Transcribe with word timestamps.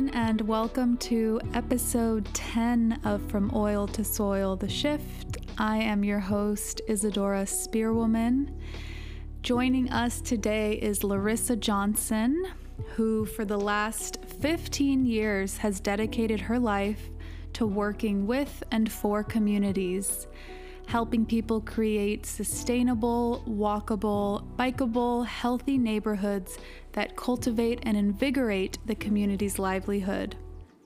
everyone, 0.02 0.28
and 0.28 0.40
welcome 0.42 0.96
to 0.96 1.40
episode 1.54 2.26
10 2.34 3.00
of 3.04 3.22
From 3.30 3.50
Oil 3.54 3.86
to 3.88 4.02
Soil 4.02 4.56
The 4.56 4.68
Shift. 4.68 5.38
I 5.58 5.76
am 5.76 6.02
your 6.02 6.18
host, 6.18 6.80
Isadora 6.88 7.44
Spearwoman. 7.44 8.52
Joining 9.42 9.90
us 9.90 10.20
today 10.20 10.74
is 10.74 11.04
Larissa 11.04 11.56
Johnson, 11.56 12.44
who 12.94 13.26
for 13.26 13.44
the 13.44 13.58
last 13.58 14.24
15 14.40 15.06
years 15.06 15.58
has 15.58 15.78
dedicated 15.78 16.40
her 16.40 16.58
life 16.58 17.10
to 17.52 17.66
working 17.66 18.26
with 18.26 18.62
and 18.72 18.90
for 18.90 19.22
communities 19.22 20.26
helping 20.92 21.24
people 21.24 21.58
create 21.58 22.26
sustainable, 22.26 23.42
walkable, 23.48 24.46
bikeable, 24.56 25.24
healthy 25.24 25.78
neighborhoods 25.78 26.58
that 26.92 27.16
cultivate 27.16 27.78
and 27.84 27.96
invigorate 27.96 28.76
the 28.84 28.94
community's 28.94 29.58
livelihood. 29.58 30.36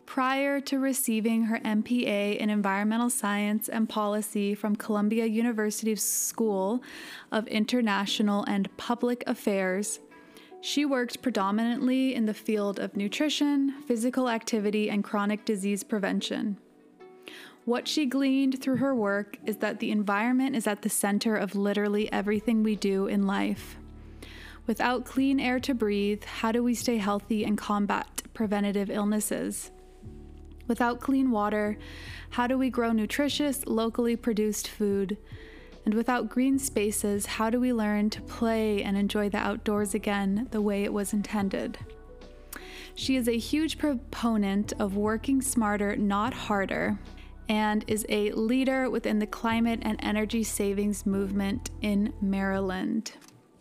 Prior 0.06 0.60
to 0.60 0.78
receiving 0.78 1.42
her 1.42 1.58
MPA 1.58 2.36
in 2.36 2.50
Environmental 2.50 3.10
Science 3.10 3.68
and 3.68 3.88
Policy 3.88 4.54
from 4.54 4.76
Columbia 4.76 5.26
University's 5.26 6.04
School 6.04 6.84
of 7.32 7.48
International 7.48 8.44
and 8.44 8.68
Public 8.76 9.24
Affairs, 9.26 9.98
she 10.60 10.84
worked 10.84 11.20
predominantly 11.20 12.14
in 12.14 12.26
the 12.26 12.32
field 12.32 12.78
of 12.78 12.96
nutrition, 12.96 13.82
physical 13.88 14.30
activity, 14.30 14.88
and 14.88 15.02
chronic 15.02 15.44
disease 15.44 15.82
prevention. 15.82 16.58
What 17.66 17.88
she 17.88 18.06
gleaned 18.06 18.62
through 18.62 18.76
her 18.76 18.94
work 18.94 19.38
is 19.44 19.56
that 19.56 19.80
the 19.80 19.90
environment 19.90 20.54
is 20.54 20.68
at 20.68 20.82
the 20.82 20.88
center 20.88 21.34
of 21.34 21.56
literally 21.56 22.10
everything 22.12 22.62
we 22.62 22.76
do 22.76 23.08
in 23.08 23.26
life. 23.26 23.76
Without 24.68 25.04
clean 25.04 25.40
air 25.40 25.58
to 25.58 25.74
breathe, 25.74 26.22
how 26.22 26.52
do 26.52 26.62
we 26.62 26.76
stay 26.76 26.98
healthy 26.98 27.44
and 27.44 27.58
combat 27.58 28.22
preventative 28.34 28.88
illnesses? 28.88 29.72
Without 30.68 31.00
clean 31.00 31.32
water, 31.32 31.76
how 32.30 32.46
do 32.46 32.56
we 32.56 32.70
grow 32.70 32.92
nutritious, 32.92 33.66
locally 33.66 34.14
produced 34.14 34.68
food? 34.68 35.18
And 35.84 35.92
without 35.92 36.28
green 36.28 36.60
spaces, 36.60 37.26
how 37.26 37.50
do 37.50 37.58
we 37.58 37.72
learn 37.72 38.10
to 38.10 38.22
play 38.22 38.84
and 38.84 38.96
enjoy 38.96 39.28
the 39.28 39.38
outdoors 39.38 39.92
again 39.92 40.46
the 40.52 40.62
way 40.62 40.84
it 40.84 40.92
was 40.92 41.12
intended? 41.12 41.78
She 42.94 43.16
is 43.16 43.26
a 43.26 43.36
huge 43.36 43.76
proponent 43.76 44.72
of 44.78 44.96
working 44.96 45.42
smarter, 45.42 45.96
not 45.96 46.32
harder, 46.32 47.00
and 47.48 47.84
is 47.86 48.04
a 48.08 48.32
leader 48.32 48.90
within 48.90 49.18
the 49.18 49.26
climate 49.26 49.80
and 49.82 49.98
energy 50.02 50.42
savings 50.42 51.06
movement 51.06 51.70
in 51.80 52.12
Maryland. 52.20 53.12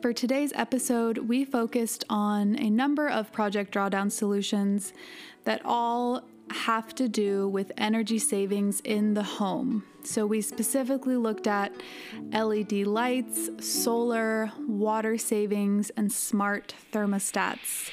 For 0.00 0.12
today's 0.12 0.52
episode, 0.54 1.18
we 1.18 1.44
focused 1.44 2.04
on 2.10 2.58
a 2.58 2.70
number 2.70 3.08
of 3.08 3.32
project 3.32 3.72
drawdown 3.72 4.10
solutions 4.10 4.92
that 5.44 5.62
all 5.64 6.24
have 6.52 6.94
to 6.94 7.08
do 7.08 7.48
with 7.48 7.72
energy 7.76 8.18
savings 8.18 8.80
in 8.80 9.14
the 9.14 9.22
home. 9.22 9.84
So, 10.04 10.26
we 10.26 10.40
specifically 10.40 11.16
looked 11.16 11.46
at 11.46 11.72
LED 12.32 12.72
lights, 12.86 13.50
solar, 13.60 14.50
water 14.66 15.16
savings, 15.16 15.90
and 15.90 16.12
smart 16.12 16.74
thermostats. 16.92 17.90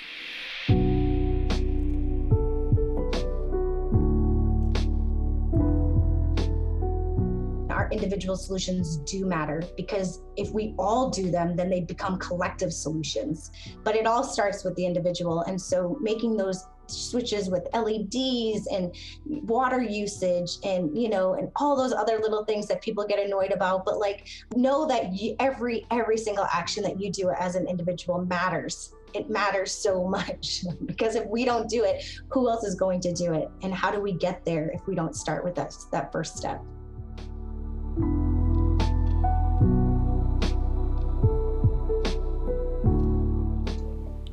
Our 7.70 7.90
individual 7.92 8.36
solutions 8.36 8.98
do 8.98 9.26
matter 9.26 9.64
because 9.78 10.22
if 10.36 10.52
we 10.52 10.74
all 10.80 11.10
do 11.10 11.30
them, 11.30 11.56
then 11.56 11.70
they 11.70 11.82
become 11.82 12.18
collective 12.18 12.74
solutions. 12.74 13.52
But 13.84 13.96
it 13.96 14.06
all 14.08 14.24
starts 14.24 14.64
with 14.64 14.76
the 14.76 14.86
individual. 14.86 15.42
And 15.42 15.62
so, 15.62 15.98
making 16.02 16.38
those 16.38 16.66
switches 16.90 17.50
with 17.50 17.68
LEDs 17.74 18.68
and 18.68 18.96
water 19.26 19.82
usage 19.82 20.58
and 20.64 20.98
you 20.98 21.10
know 21.10 21.34
and 21.34 21.52
all 21.56 21.76
those 21.76 21.94
other 21.94 22.20
little 22.20 22.46
things 22.46 22.68
that 22.68 22.82
people 22.82 23.06
get 23.06 23.20
annoyed 23.20 23.52
about. 23.52 23.86
But 23.86 24.00
like 24.00 24.28
know 24.56 24.88
that 24.88 25.14
you, 25.14 25.36
every 25.40 25.86
every 25.92 26.18
single 26.18 26.48
action 26.52 26.84
that 26.84 27.00
you 27.00 27.12
do 27.12 27.30
as 27.30 27.56
an 27.56 27.68
individual 27.68 28.24
matters. 28.26 28.94
It 29.14 29.30
matters 29.30 29.72
so 29.72 30.08
much 30.20 30.64
because 30.86 31.16
if 31.16 31.26
we 31.28 31.46
don't 31.46 31.70
do 31.70 31.84
it 31.84 32.04
who 32.30 32.50
else 32.50 32.64
is 32.64 32.76
going 32.76 33.02
to 33.02 33.14
do 33.14 33.34
it? 33.34 33.50
And 33.62 33.74
how 33.74 33.92
do 33.92 34.00
we 34.00 34.14
get 34.14 34.46
there 34.46 34.70
if 34.74 34.86
we 34.88 34.96
don't 34.96 35.16
start 35.16 35.44
with 35.44 35.56
that 35.56 35.76
that 35.92 36.12
first 36.12 36.38
step? 36.38 36.62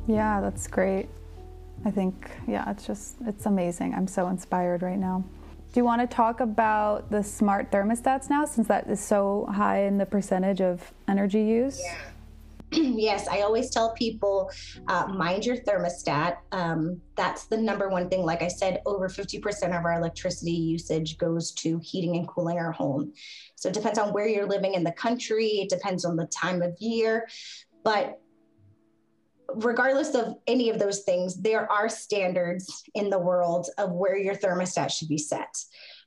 Yeah 0.07 0.39
that's 0.39 0.67
great 0.67 1.09
I 1.87 1.91
think, 1.91 2.29
yeah, 2.49 2.69
it's 2.69 2.85
just, 2.85 3.15
it's 3.25 3.45
amazing. 3.45 3.93
I'm 3.93 4.07
so 4.07 4.27
inspired 4.27 4.81
right 4.81 4.99
now. 4.99 5.23
Do 5.71 5.79
you 5.79 5.85
want 5.85 6.01
to 6.01 6.07
talk 6.13 6.41
about 6.41 7.09
the 7.09 7.23
smart 7.23 7.71
thermostats 7.71 8.29
now, 8.29 8.43
since 8.43 8.67
that 8.67 8.89
is 8.89 8.99
so 8.99 9.47
high 9.49 9.83
in 9.83 9.97
the 9.97 10.05
percentage 10.05 10.59
of 10.59 10.91
energy 11.07 11.39
use? 11.39 11.81
Yeah. 11.81 11.97
yes, 12.73 13.29
I 13.29 13.39
always 13.39 13.69
tell 13.69 13.93
people 13.93 14.51
uh, 14.89 15.07
mind 15.07 15.45
your 15.45 15.55
thermostat. 15.55 16.35
Um, 16.51 16.99
that's 17.15 17.45
the 17.45 17.55
number 17.55 17.87
one 17.87 18.09
thing. 18.09 18.23
Like 18.23 18.41
I 18.41 18.49
said, 18.49 18.81
over 18.85 19.07
50% 19.07 19.67
of 19.67 19.85
our 19.85 19.93
electricity 19.93 20.51
usage 20.51 21.17
goes 21.17 21.53
to 21.53 21.79
heating 21.81 22.17
and 22.17 22.27
cooling 22.27 22.57
our 22.57 22.73
home. 22.73 23.13
So 23.55 23.69
it 23.69 23.73
depends 23.73 23.97
on 23.97 24.11
where 24.11 24.27
you're 24.27 24.45
living 24.45 24.73
in 24.73 24.83
the 24.83 24.91
country, 24.91 25.61
it 25.61 25.69
depends 25.69 26.03
on 26.03 26.17
the 26.17 26.25
time 26.25 26.61
of 26.61 26.75
year. 26.81 27.29
But 27.85 28.19
regardless 29.55 30.15
of 30.15 30.35
any 30.47 30.69
of 30.69 30.79
those 30.79 31.01
things, 31.01 31.41
there 31.41 31.71
are 31.71 31.89
standards 31.89 32.83
in 32.93 33.09
the 33.09 33.19
world 33.19 33.69
of 33.77 33.91
where 33.91 34.17
your 34.17 34.35
thermostat 34.35 34.91
should 34.91 35.07
be 35.07 35.17
set. 35.17 35.55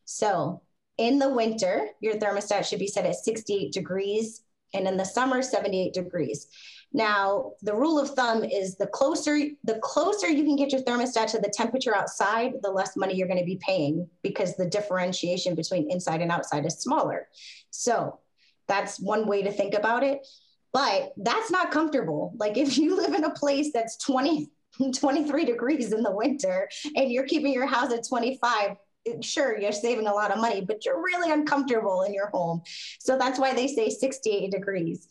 So 0.05 0.63
in 0.99 1.19
the 1.19 1.29
winter, 1.29 1.89
your 2.01 2.15
thermostat 2.15 2.67
should 2.67 2.79
be 2.79 2.87
set 2.87 3.07
at 3.07 3.17
68 3.17 3.73
degrees, 3.73 4.43
and 4.75 4.87
in 4.87 4.97
the 4.97 5.05
summer, 5.05 5.43
78 5.43 5.95
degrees. 5.95 6.47
Now, 6.93 7.53
the 7.63 7.75
rule 7.75 7.99
of 7.99 8.11
thumb 8.11 8.45
is 8.45 8.77
the 8.77 8.87
closer 8.87 9.39
the 9.65 9.79
closer 9.81 10.29
you 10.29 10.45
can 10.45 10.57
get 10.57 10.73
your 10.73 10.83
thermostat 10.83 11.31
to 11.33 11.39
the 11.39 11.53
temperature 11.55 11.95
outside, 11.95 12.55
the 12.63 12.71
less 12.71 12.97
money 12.97 13.15
you're 13.15 13.29
going 13.29 13.39
to 13.39 13.45
be 13.45 13.61
paying 13.65 14.09
because 14.23 14.57
the 14.57 14.67
differentiation 14.67 15.55
between 15.55 15.91
inside 15.91 16.21
and 16.21 16.33
outside 16.33 16.67
is 16.67 16.75
smaller. 16.75 17.29
So, 17.71 18.19
that's 18.67 19.01
one 19.01 19.27
way 19.27 19.43
to 19.43 19.53
think 19.53 19.75
about 19.75 20.03
it 20.03 20.27
but 20.73 21.13
that's 21.17 21.51
not 21.51 21.71
comfortable. 21.71 22.33
Like 22.37 22.57
if 22.57 22.79
you 22.79 22.97
live 22.97 23.15
in 23.15 23.25
a 23.25 23.31
place 23.31 23.71
that's 23.73 23.97
20, 23.99 24.49
23 24.95 25.45
degrees 25.45 25.93
in 25.93 26.03
the 26.03 26.11
winter 26.11 26.69
and 26.97 27.11
you're 27.11 27.27
keeping 27.27 27.53
your 27.53 27.67
house 27.67 27.93
at 27.93 28.07
25, 28.09 28.77
sure 29.23 29.59
you're 29.59 29.73
saving 29.73 30.07
a 30.07 30.13
lot 30.13 30.31
of 30.31 30.39
money 30.39 30.61
but 30.61 30.85
you're 30.85 31.03
really 31.03 31.33
uncomfortable 31.33 32.03
in 32.03 32.13
your 32.13 32.29
home. 32.29 32.63
So 32.99 33.17
that's 33.19 33.39
why 33.39 33.55
they 33.55 33.67
say 33.67 33.89
68 33.89 34.51
degrees. 34.51 35.09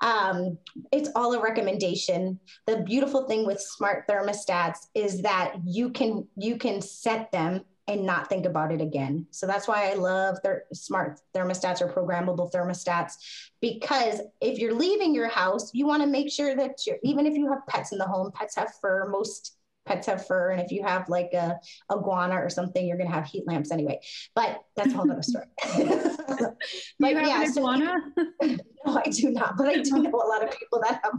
Um, 0.00 0.58
it's 0.90 1.10
all 1.14 1.32
a 1.34 1.40
recommendation. 1.40 2.40
The 2.66 2.78
beautiful 2.78 3.26
thing 3.28 3.46
with 3.46 3.60
smart 3.60 4.08
thermostats 4.08 4.78
is 4.94 5.22
that 5.22 5.54
you 5.64 5.90
can 5.90 6.26
you 6.36 6.56
can 6.56 6.80
set 6.80 7.30
them 7.30 7.62
and 7.88 8.06
not 8.06 8.28
think 8.28 8.46
about 8.46 8.72
it 8.72 8.80
again. 8.80 9.26
So 9.30 9.46
that's 9.46 9.66
why 9.66 9.90
I 9.90 9.94
love 9.94 10.38
ther- 10.42 10.64
smart 10.72 11.20
thermostats 11.34 11.80
or 11.80 11.92
programmable 11.92 12.52
thermostats 12.52 13.14
because 13.60 14.20
if 14.40 14.58
you're 14.58 14.74
leaving 14.74 15.14
your 15.14 15.28
house, 15.28 15.74
you 15.74 15.86
want 15.86 16.02
to 16.02 16.08
make 16.08 16.30
sure 16.30 16.54
that 16.56 16.86
you're, 16.86 16.98
even 17.02 17.26
if 17.26 17.34
you 17.34 17.48
have 17.48 17.66
pets 17.66 17.92
in 17.92 17.98
the 17.98 18.06
home, 18.06 18.30
pets 18.32 18.54
have 18.56 18.72
fur, 18.80 19.08
most 19.08 19.56
pets 19.84 20.06
have 20.06 20.26
fur. 20.26 20.50
And 20.50 20.60
if 20.60 20.70
you 20.70 20.82
have 20.82 21.08
like 21.08 21.32
a 21.32 21.58
iguana 21.90 22.36
or 22.36 22.48
something, 22.48 22.86
you're 22.86 22.96
going 22.96 23.08
to 23.08 23.14
have 23.14 23.26
heat 23.26 23.46
lamps 23.46 23.70
anyway. 23.70 24.00
But 24.34 24.62
that's 24.76 24.92
a 24.92 24.96
whole 24.96 25.10
other 25.10 25.22
story. 25.22 25.46
but 25.66 27.10
you 27.10 27.16
have 27.16 27.26
yeah, 27.26 27.42
an 27.42 27.50
iguana? 27.50 27.94
No, 28.84 28.98
I 28.98 29.08
do 29.10 29.30
not, 29.30 29.56
but 29.56 29.68
I 29.68 29.76
do 29.76 30.02
know 30.02 30.10
a 30.10 30.26
lot 30.26 30.42
of 30.42 30.50
people 30.58 30.80
that 30.80 31.00
have. 31.04 31.12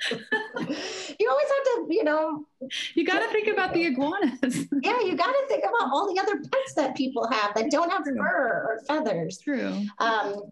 You 1.18 1.30
always 1.30 1.46
have 1.46 1.64
to, 1.64 1.86
you 1.90 2.04
know, 2.04 2.46
you 2.94 3.04
got 3.04 3.20
to 3.20 3.28
think 3.32 3.48
about 3.48 3.74
the 3.74 3.84
iguanas. 3.84 4.66
yeah, 4.82 5.00
you 5.00 5.14
got 5.14 5.32
to 5.32 5.44
think 5.46 5.62
about 5.62 5.90
all 5.92 6.12
the 6.12 6.18
other 6.18 6.36
pets 6.36 6.74
that 6.74 6.96
people 6.96 7.28
have 7.30 7.54
that 7.54 7.70
don't 7.70 7.90
have 7.90 8.04
fur 8.04 8.16
or 8.18 8.80
feathers. 8.88 9.38
True. 9.38 9.82
Um, 9.98 10.50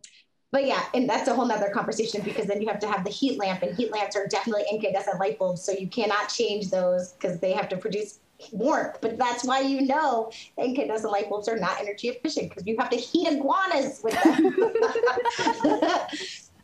but 0.54 0.64
yeah, 0.66 0.84
and 0.94 1.08
that's 1.08 1.26
a 1.26 1.34
whole 1.34 1.46
nother 1.46 1.70
conversation 1.70 2.22
because 2.22 2.46
then 2.46 2.62
you 2.62 2.68
have 2.68 2.78
to 2.78 2.86
have 2.86 3.02
the 3.02 3.10
heat 3.10 3.40
lamp, 3.40 3.64
and 3.64 3.76
heat 3.76 3.90
lamps 3.90 4.14
are 4.14 4.28
definitely 4.28 4.62
incandescent 4.70 5.18
light 5.18 5.36
bulbs, 5.36 5.64
so 5.64 5.72
you 5.72 5.88
cannot 5.88 6.28
change 6.28 6.70
those 6.70 7.14
because 7.14 7.40
they 7.40 7.50
have 7.50 7.68
to 7.70 7.76
produce 7.76 8.20
warmth. 8.52 8.98
But 9.00 9.18
that's 9.18 9.42
why 9.42 9.62
you 9.62 9.80
know 9.80 10.30
incandescent 10.56 11.10
light 11.10 11.28
bulbs 11.28 11.48
are 11.48 11.58
not 11.58 11.80
energy 11.80 12.06
efficient 12.06 12.50
because 12.50 12.68
you 12.68 12.76
have 12.78 12.88
to 12.90 12.96
heat 12.96 13.26
iguanas 13.26 14.00
with 14.04 14.14
them. 14.22 14.44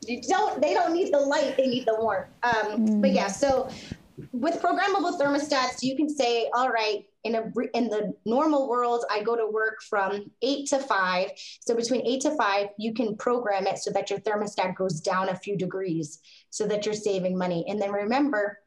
you 0.06 0.22
don't. 0.22 0.62
They 0.62 0.72
don't 0.72 0.94
need 0.94 1.12
the 1.12 1.18
light; 1.18 1.56
they 1.56 1.66
need 1.66 1.84
the 1.84 1.96
warmth. 1.98 2.28
Um, 2.44 2.86
mm. 2.86 3.00
But 3.00 3.10
yeah, 3.10 3.26
so 3.26 3.68
with 4.32 4.60
programmable 4.60 5.18
thermostats, 5.18 5.82
you 5.82 5.96
can 5.96 6.08
say, 6.08 6.50
all 6.54 6.70
right, 6.70 7.04
in 7.24 7.34
a 7.34 7.52
in 7.74 7.88
the 7.88 8.14
normal 8.24 8.68
world, 8.68 9.04
I 9.10 9.22
go 9.22 9.36
to 9.36 9.46
work 9.46 9.82
from 9.82 10.30
eight 10.42 10.68
to 10.68 10.78
five. 10.78 11.30
So 11.60 11.74
between 11.74 12.06
eight 12.06 12.22
to 12.22 12.34
five, 12.36 12.68
you 12.78 12.94
can 12.94 13.16
program 13.16 13.66
it 13.66 13.78
so 13.78 13.90
that 13.90 14.10
your 14.10 14.20
thermostat 14.20 14.76
goes 14.76 15.00
down 15.00 15.28
a 15.28 15.36
few 15.36 15.56
degrees, 15.56 16.20
so 16.50 16.66
that 16.66 16.86
you're 16.86 16.94
saving 16.94 17.36
money. 17.36 17.64
And 17.68 17.80
then 17.80 17.92
remember, 17.92 18.58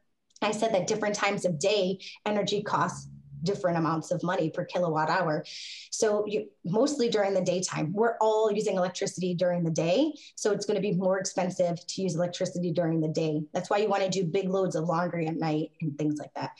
I 0.42 0.52
said 0.52 0.72
that 0.74 0.86
different 0.86 1.14
times 1.14 1.44
of 1.44 1.58
day 1.58 1.98
energy 2.26 2.62
costs 2.62 3.08
different 3.44 3.78
amounts 3.78 4.10
of 4.10 4.22
money 4.22 4.50
per 4.50 4.64
kilowatt 4.64 5.08
hour. 5.08 5.44
So 5.90 6.24
you, 6.26 6.48
mostly 6.64 7.08
during 7.08 7.34
the 7.34 7.42
daytime, 7.42 7.92
we're 7.92 8.16
all 8.20 8.50
using 8.50 8.76
electricity 8.76 9.34
during 9.34 9.62
the 9.62 9.70
day. 9.70 10.12
So 10.34 10.52
it's 10.52 10.66
going 10.66 10.76
to 10.76 10.82
be 10.82 10.92
more 10.92 11.18
expensive 11.18 11.84
to 11.86 12.02
use 12.02 12.14
electricity 12.14 12.72
during 12.72 13.00
the 13.00 13.08
day. 13.08 13.42
That's 13.52 13.70
why 13.70 13.78
you 13.78 13.88
want 13.88 14.02
to 14.02 14.08
do 14.08 14.24
big 14.24 14.48
loads 14.48 14.74
of 14.74 14.84
laundry 14.84 15.26
at 15.26 15.36
night 15.36 15.70
and 15.80 15.96
things 15.96 16.18
like 16.18 16.32
that. 16.34 16.50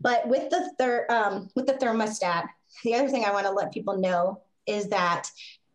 But 0.00 0.28
with 0.28 0.50
the 0.50 0.70
thir- 0.78 1.06
um, 1.10 1.48
with 1.54 1.66
the 1.66 1.74
thermostat, 1.74 2.48
the 2.84 2.94
other 2.94 3.08
thing 3.08 3.24
I 3.24 3.32
want 3.32 3.46
to 3.46 3.52
let 3.52 3.72
people 3.72 3.98
know 3.98 4.42
is 4.66 4.88
that 4.88 5.28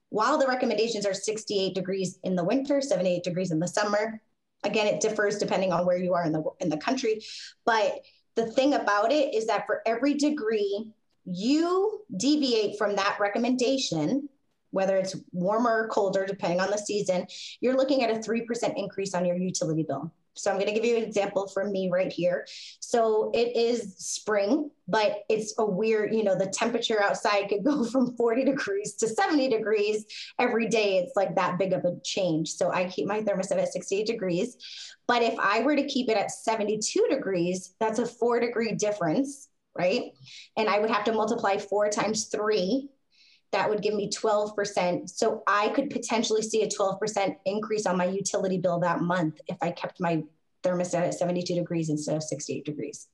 while 0.09 0.37
the 0.37 0.47
recommendations 0.47 1.05
are 1.05 1.13
68 1.13 1.73
degrees 1.73 2.19
in 2.23 2.35
the 2.35 2.43
winter, 2.43 2.81
78 2.81 3.23
degrees 3.23 3.51
in 3.51 3.59
the 3.59 3.67
summer, 3.67 4.21
again, 4.63 4.87
it 4.87 5.01
differs 5.01 5.37
depending 5.37 5.73
on 5.73 5.85
where 5.85 5.97
you 5.97 6.13
are 6.13 6.23
in 6.23 6.31
the 6.31 6.43
in 6.59 6.69
the 6.69 6.77
country, 6.77 7.21
but 7.65 7.99
the 8.35 8.45
thing 8.45 8.73
about 8.73 9.11
it 9.11 9.33
is 9.33 9.47
that 9.47 9.65
for 9.65 9.81
every 9.85 10.15
degree 10.15 10.91
you 11.25 12.01
deviate 12.17 12.77
from 12.77 12.95
that 12.95 13.17
recommendation, 13.19 14.27
whether 14.71 14.97
it's 14.97 15.15
warmer 15.31 15.83
or 15.83 15.87
colder, 15.87 16.25
depending 16.25 16.59
on 16.59 16.71
the 16.71 16.77
season, 16.77 17.27
you're 17.61 17.77
looking 17.77 18.03
at 18.03 18.09
a 18.09 18.19
3% 18.19 18.73
increase 18.75 19.13
on 19.13 19.25
your 19.25 19.37
utility 19.37 19.83
bill. 19.83 20.11
So 20.35 20.51
I'm 20.51 20.57
going 20.57 20.67
to 20.67 20.73
give 20.73 20.85
you 20.85 20.97
an 20.97 21.03
example 21.03 21.47
from 21.47 21.71
me 21.71 21.89
right 21.91 22.11
here. 22.11 22.47
So 22.79 23.31
it 23.33 23.55
is 23.55 23.95
spring, 23.97 24.71
but 24.87 25.23
it's 25.29 25.53
a 25.57 25.65
weird, 25.65 26.13
you 26.13 26.23
know, 26.23 26.35
the 26.35 26.47
temperature 26.47 27.01
outside 27.01 27.49
could 27.49 27.63
go 27.65 27.85
from 27.85 28.15
40 28.15 28.45
degrees 28.45 28.93
to 28.95 29.07
70 29.07 29.49
degrees 29.49 30.05
every 30.39 30.67
day. 30.67 30.97
It's 30.97 31.15
like 31.15 31.35
that 31.35 31.57
big 31.57 31.73
of 31.73 31.85
a 31.85 31.99
change. 32.03 32.51
So 32.51 32.71
I 32.71 32.85
keep 32.85 33.07
my 33.07 33.21
thermostat 33.21 33.61
at 33.61 33.73
68 33.73 34.07
degrees. 34.07 34.57
But 35.07 35.21
if 35.21 35.37
I 35.39 35.61
were 35.61 35.75
to 35.75 35.87
keep 35.87 36.09
it 36.09 36.17
at 36.17 36.31
72 36.31 37.07
degrees, 37.09 37.75
that's 37.79 37.99
a 37.99 38.05
four 38.05 38.39
degree 38.39 38.73
difference, 38.73 39.49
right? 39.77 40.11
And 40.57 40.69
I 40.69 40.79
would 40.79 40.89
have 40.89 41.03
to 41.05 41.13
multiply 41.13 41.57
four 41.57 41.89
times 41.89 42.25
three 42.25 42.89
that 43.53 43.69
would 43.69 43.81
give 43.81 43.93
me 43.93 44.09
12%. 44.09 45.09
So 45.09 45.43
I 45.47 45.69
could 45.69 45.89
potentially 45.89 46.41
see 46.41 46.63
a 46.63 46.67
12% 46.67 47.35
increase 47.45 47.85
on 47.85 47.97
my 47.97 48.05
utility 48.05 48.57
bill 48.57 48.79
that 48.79 49.01
month 49.01 49.39
if 49.47 49.57
I 49.61 49.71
kept 49.71 50.01
my 50.01 50.23
thermostat 50.63 51.07
at 51.07 51.13
72 51.13 51.55
degrees 51.55 51.89
instead 51.89 52.15
of 52.15 52.23
68 52.23 52.65
degrees. 52.65 53.07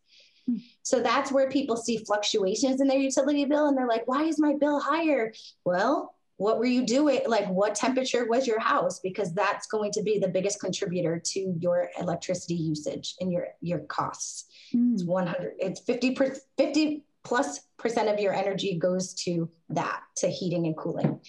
Hmm. 0.47 0.57
So 0.81 1.01
that's 1.01 1.31
where 1.31 1.49
people 1.49 1.77
see 1.77 1.97
fluctuations 1.97 2.81
in 2.81 2.87
their 2.87 2.97
utility 2.97 3.45
bill 3.45 3.67
and 3.67 3.77
they're 3.77 3.87
like, 3.87 4.07
why 4.07 4.23
is 4.23 4.39
my 4.39 4.55
bill 4.59 4.79
higher? 4.79 5.33
Well, 5.65 6.15
what 6.37 6.57
were 6.57 6.65
you 6.65 6.85
doing? 6.85 7.19
Like, 7.27 7.49
what 7.49 7.75
temperature 7.75 8.25
was 8.25 8.47
your 8.47 8.61
house? 8.61 9.01
Because 9.01 9.33
that's 9.33 9.67
going 9.67 9.91
to 9.91 10.01
be 10.01 10.19
the 10.19 10.29
biggest 10.29 10.61
contributor 10.61 11.21
to 11.23 11.53
your 11.59 11.89
electricity 11.99 12.53
usage 12.53 13.15
and 13.19 13.29
your, 13.29 13.49
your 13.59 13.79
costs. 13.79 14.45
Mm. 14.73 14.93
It's 14.93 15.03
100, 15.03 15.53
it's 15.59 15.81
50, 15.81 16.15
50 16.57 17.03
plus 17.29 17.59
percent 17.77 18.09
of 18.09 18.19
your 18.19 18.33
energy 18.33 18.75
goes 18.75 19.13
to 19.13 19.47
that 19.69 20.01
to 20.17 20.27
heating 20.27 20.65
and 20.65 20.75
cooling. 20.75 21.21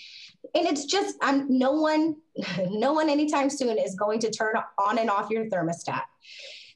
And 0.54 0.66
it's 0.66 0.86
just 0.86 1.14
i'm 1.20 1.46
no 1.58 1.72
one 1.72 2.16
no 2.70 2.94
one 2.94 3.10
anytime 3.10 3.50
soon 3.50 3.76
is 3.78 3.94
going 3.94 4.18
to 4.20 4.30
turn 4.30 4.54
on 4.78 4.98
and 4.98 5.10
off 5.10 5.30
your 5.30 5.44
thermostat. 5.50 6.02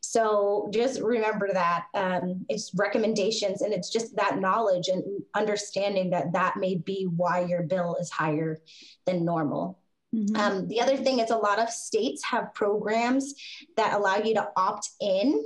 So 0.00 0.68
just 0.72 1.00
remember 1.00 1.48
that 1.54 1.86
um, 1.94 2.44
it's 2.50 2.70
recommendations 2.74 3.62
and 3.62 3.72
it's 3.72 3.90
just 3.90 4.14
that 4.16 4.38
knowledge 4.38 4.88
and 4.88 5.02
understanding 5.34 6.10
that 6.10 6.34
that 6.34 6.58
may 6.58 6.76
be 6.76 7.04
why 7.04 7.46
your 7.46 7.62
bill 7.62 7.96
is 7.98 8.10
higher 8.10 8.58
than 9.06 9.24
normal. 9.24 9.80
Mm-hmm. 10.14 10.36
um, 10.36 10.68
the 10.68 10.80
other 10.80 10.96
thing 10.96 11.18
is 11.18 11.30
a 11.30 11.36
lot 11.36 11.58
of 11.58 11.70
states 11.70 12.22
have 12.22 12.54
programs 12.54 13.34
that 13.76 13.94
allow 13.94 14.18
you 14.18 14.34
to 14.34 14.48
opt 14.56 14.90
in 15.00 15.42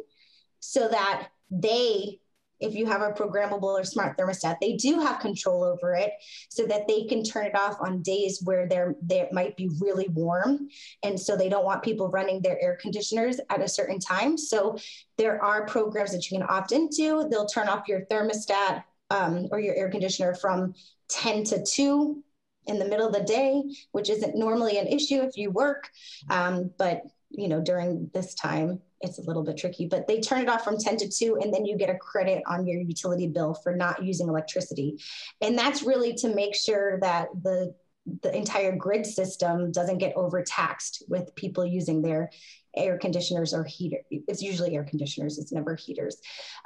so 0.61 0.89
that 0.89 1.29
they 1.51 2.21
if 2.61 2.75
you 2.75 2.87
have 2.87 3.03
a 3.03 3.13
programmable 3.13 3.63
or 3.63 3.85
smart 3.85 4.17
thermostat, 4.17 4.57
they 4.61 4.75
do 4.75 5.01
have 5.01 5.21
control 5.21 5.63
over 5.63 5.95
it 5.95 6.13
so 6.49 6.67
that 6.67 6.87
they 6.89 7.05
can 7.05 7.23
turn 7.23 7.47
it 7.47 7.57
off 7.57 7.77
on 7.81 8.03
days 8.03 8.41
where 8.43 8.69
there 8.69 8.95
there 9.03 9.29
might 9.33 9.57
be 9.57 9.71
really 9.81 10.09
warm. 10.09 10.69
And 11.03 11.19
so 11.19 11.37
they 11.37 11.49
don't 11.49 11.65
want 11.65 11.83
people 11.83 12.09
running 12.09 12.43
their 12.43 12.61
air 12.63 12.77
conditioners 12.81 13.41
at 13.51 13.61
a 13.61 13.69
certain 13.69 13.99
time. 13.99 14.37
So 14.37 14.77
there 15.17 15.43
are 15.43 15.67
programs 15.67 16.13
that 16.13 16.31
you 16.31 16.39
can 16.39 16.47
opt 16.49 16.73
into. 16.73 17.29
They'll 17.31 17.47
turn 17.47 17.69
off 17.69 17.89
your 17.89 18.03
thermostat 18.07 18.85
um, 19.11 19.49
or 19.51 19.61
your 19.61 19.75
air 19.75 19.91
conditioner 19.91 20.35
from 20.35 20.75
10 21.09 21.45
to 21.45 21.65
2 21.65 22.23
in 22.67 22.79
the 22.79 22.85
middle 22.85 23.07
of 23.07 23.15
the 23.15 23.23
day, 23.23 23.63
which 23.93 24.11
isn't 24.11 24.37
normally 24.37 24.79
an 24.79 24.87
issue 24.87 25.23
if 25.23 25.37
you 25.37 25.51
work. 25.51 25.89
Um, 26.29 26.71
but 26.79 27.03
you 27.31 27.49
know, 27.49 27.61
during 27.61 28.11
this 28.15 28.35
time, 28.35 28.81
it's 29.01 29.19
a 29.19 29.23
little 29.23 29.43
bit 29.43 29.57
tricky, 29.57 29.87
but 29.87 30.07
they 30.07 30.21
turn 30.21 30.43
it 30.43 30.49
off 30.49 30.65
from 30.65 30.79
10 30.79 30.97
to 30.99 31.09
2, 31.09 31.39
and 31.41 31.53
then 31.53 31.65
you 31.65 31.77
get 31.77 31.91
a 31.91 31.97
credit 31.97 32.43
on 32.47 32.67
your 32.67 32.81
utility 32.81 33.29
bill 33.29 33.55
for 33.55 33.75
not 33.75 34.05
using 34.05 34.29
electricity. 34.29 34.99
And 35.41 35.57
that's 35.57 35.83
really 35.83 36.15
to 36.15 36.35
make 36.35 36.55
sure 36.55 36.99
that 37.01 37.29
the 37.43 37.75
the 38.23 38.35
entire 38.35 38.75
grid 38.75 39.05
system 39.05 39.71
doesn't 39.71 39.99
get 39.99 40.17
overtaxed 40.17 41.03
with 41.09 41.35
people 41.35 41.67
using 41.67 42.01
their 42.01 42.31
air 42.75 42.97
conditioners 42.97 43.53
or 43.53 43.65
heater. 43.65 43.99
It's 44.11 44.43
usually 44.43 44.75
air 44.75 44.85
conditioners, 44.85 45.39
it's 45.39 45.53
never 45.53 45.75
heaters, 45.75 46.17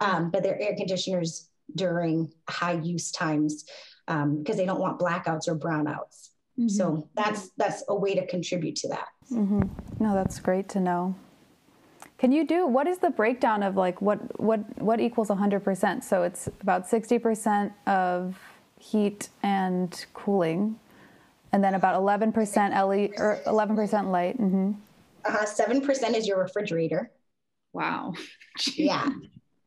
um, 0.01 0.31
but 0.31 0.45
they're 0.45 0.61
air 0.61 0.77
conditioners 0.77 1.49
during 1.75 2.33
high 2.49 2.81
use 2.81 3.11
times 3.11 3.65
because 4.07 4.25
um, 4.25 4.45
they 4.45 4.67
don't 4.67 4.81
want 4.81 5.01
blackouts 5.01 5.49
or 5.49 5.57
brownouts. 5.57 6.31
Mm-hmm. 6.59 6.69
So 6.69 7.09
that's 7.15 7.51
that's 7.57 7.83
a 7.89 7.95
way 7.95 8.15
to 8.15 8.27
contribute 8.27 8.77
to 8.77 8.89
that. 8.89 9.09
Mm-hmm. 9.31 9.63
No, 10.01 10.15
that's 10.15 10.39
great 10.39 10.69
to 10.71 10.81
know. 10.81 11.17
Can 12.23 12.31
you 12.31 12.47
do 12.47 12.69
what 12.69 12.87
is 12.87 12.99
the 12.99 13.11
breakdown 13.11 13.65
of 13.65 13.75
like 13.75 14.01
what 14.01 14.39
what 14.39 14.61
what 14.81 15.01
equals 15.01 15.27
100%? 15.27 16.05
So 16.05 16.23
it's 16.23 16.47
about 16.61 16.89
60% 16.89 17.73
of 17.89 18.39
heat 18.79 19.29
and 19.43 20.07
cooling 20.15 20.79
and 21.51 21.65
then 21.65 21.75
about 21.75 22.01
11% 22.01 22.33
LE 22.71 23.11
or 23.21 23.41
11% 23.45 24.13
light. 24.13 24.41
Mm-hmm. 24.41 24.71
Uh-huh, 25.25 25.45
7% 25.45 26.15
is 26.15 26.29
your 26.29 26.39
refrigerator. 26.39 27.11
Wow. 27.73 28.15
yeah. 28.77 29.11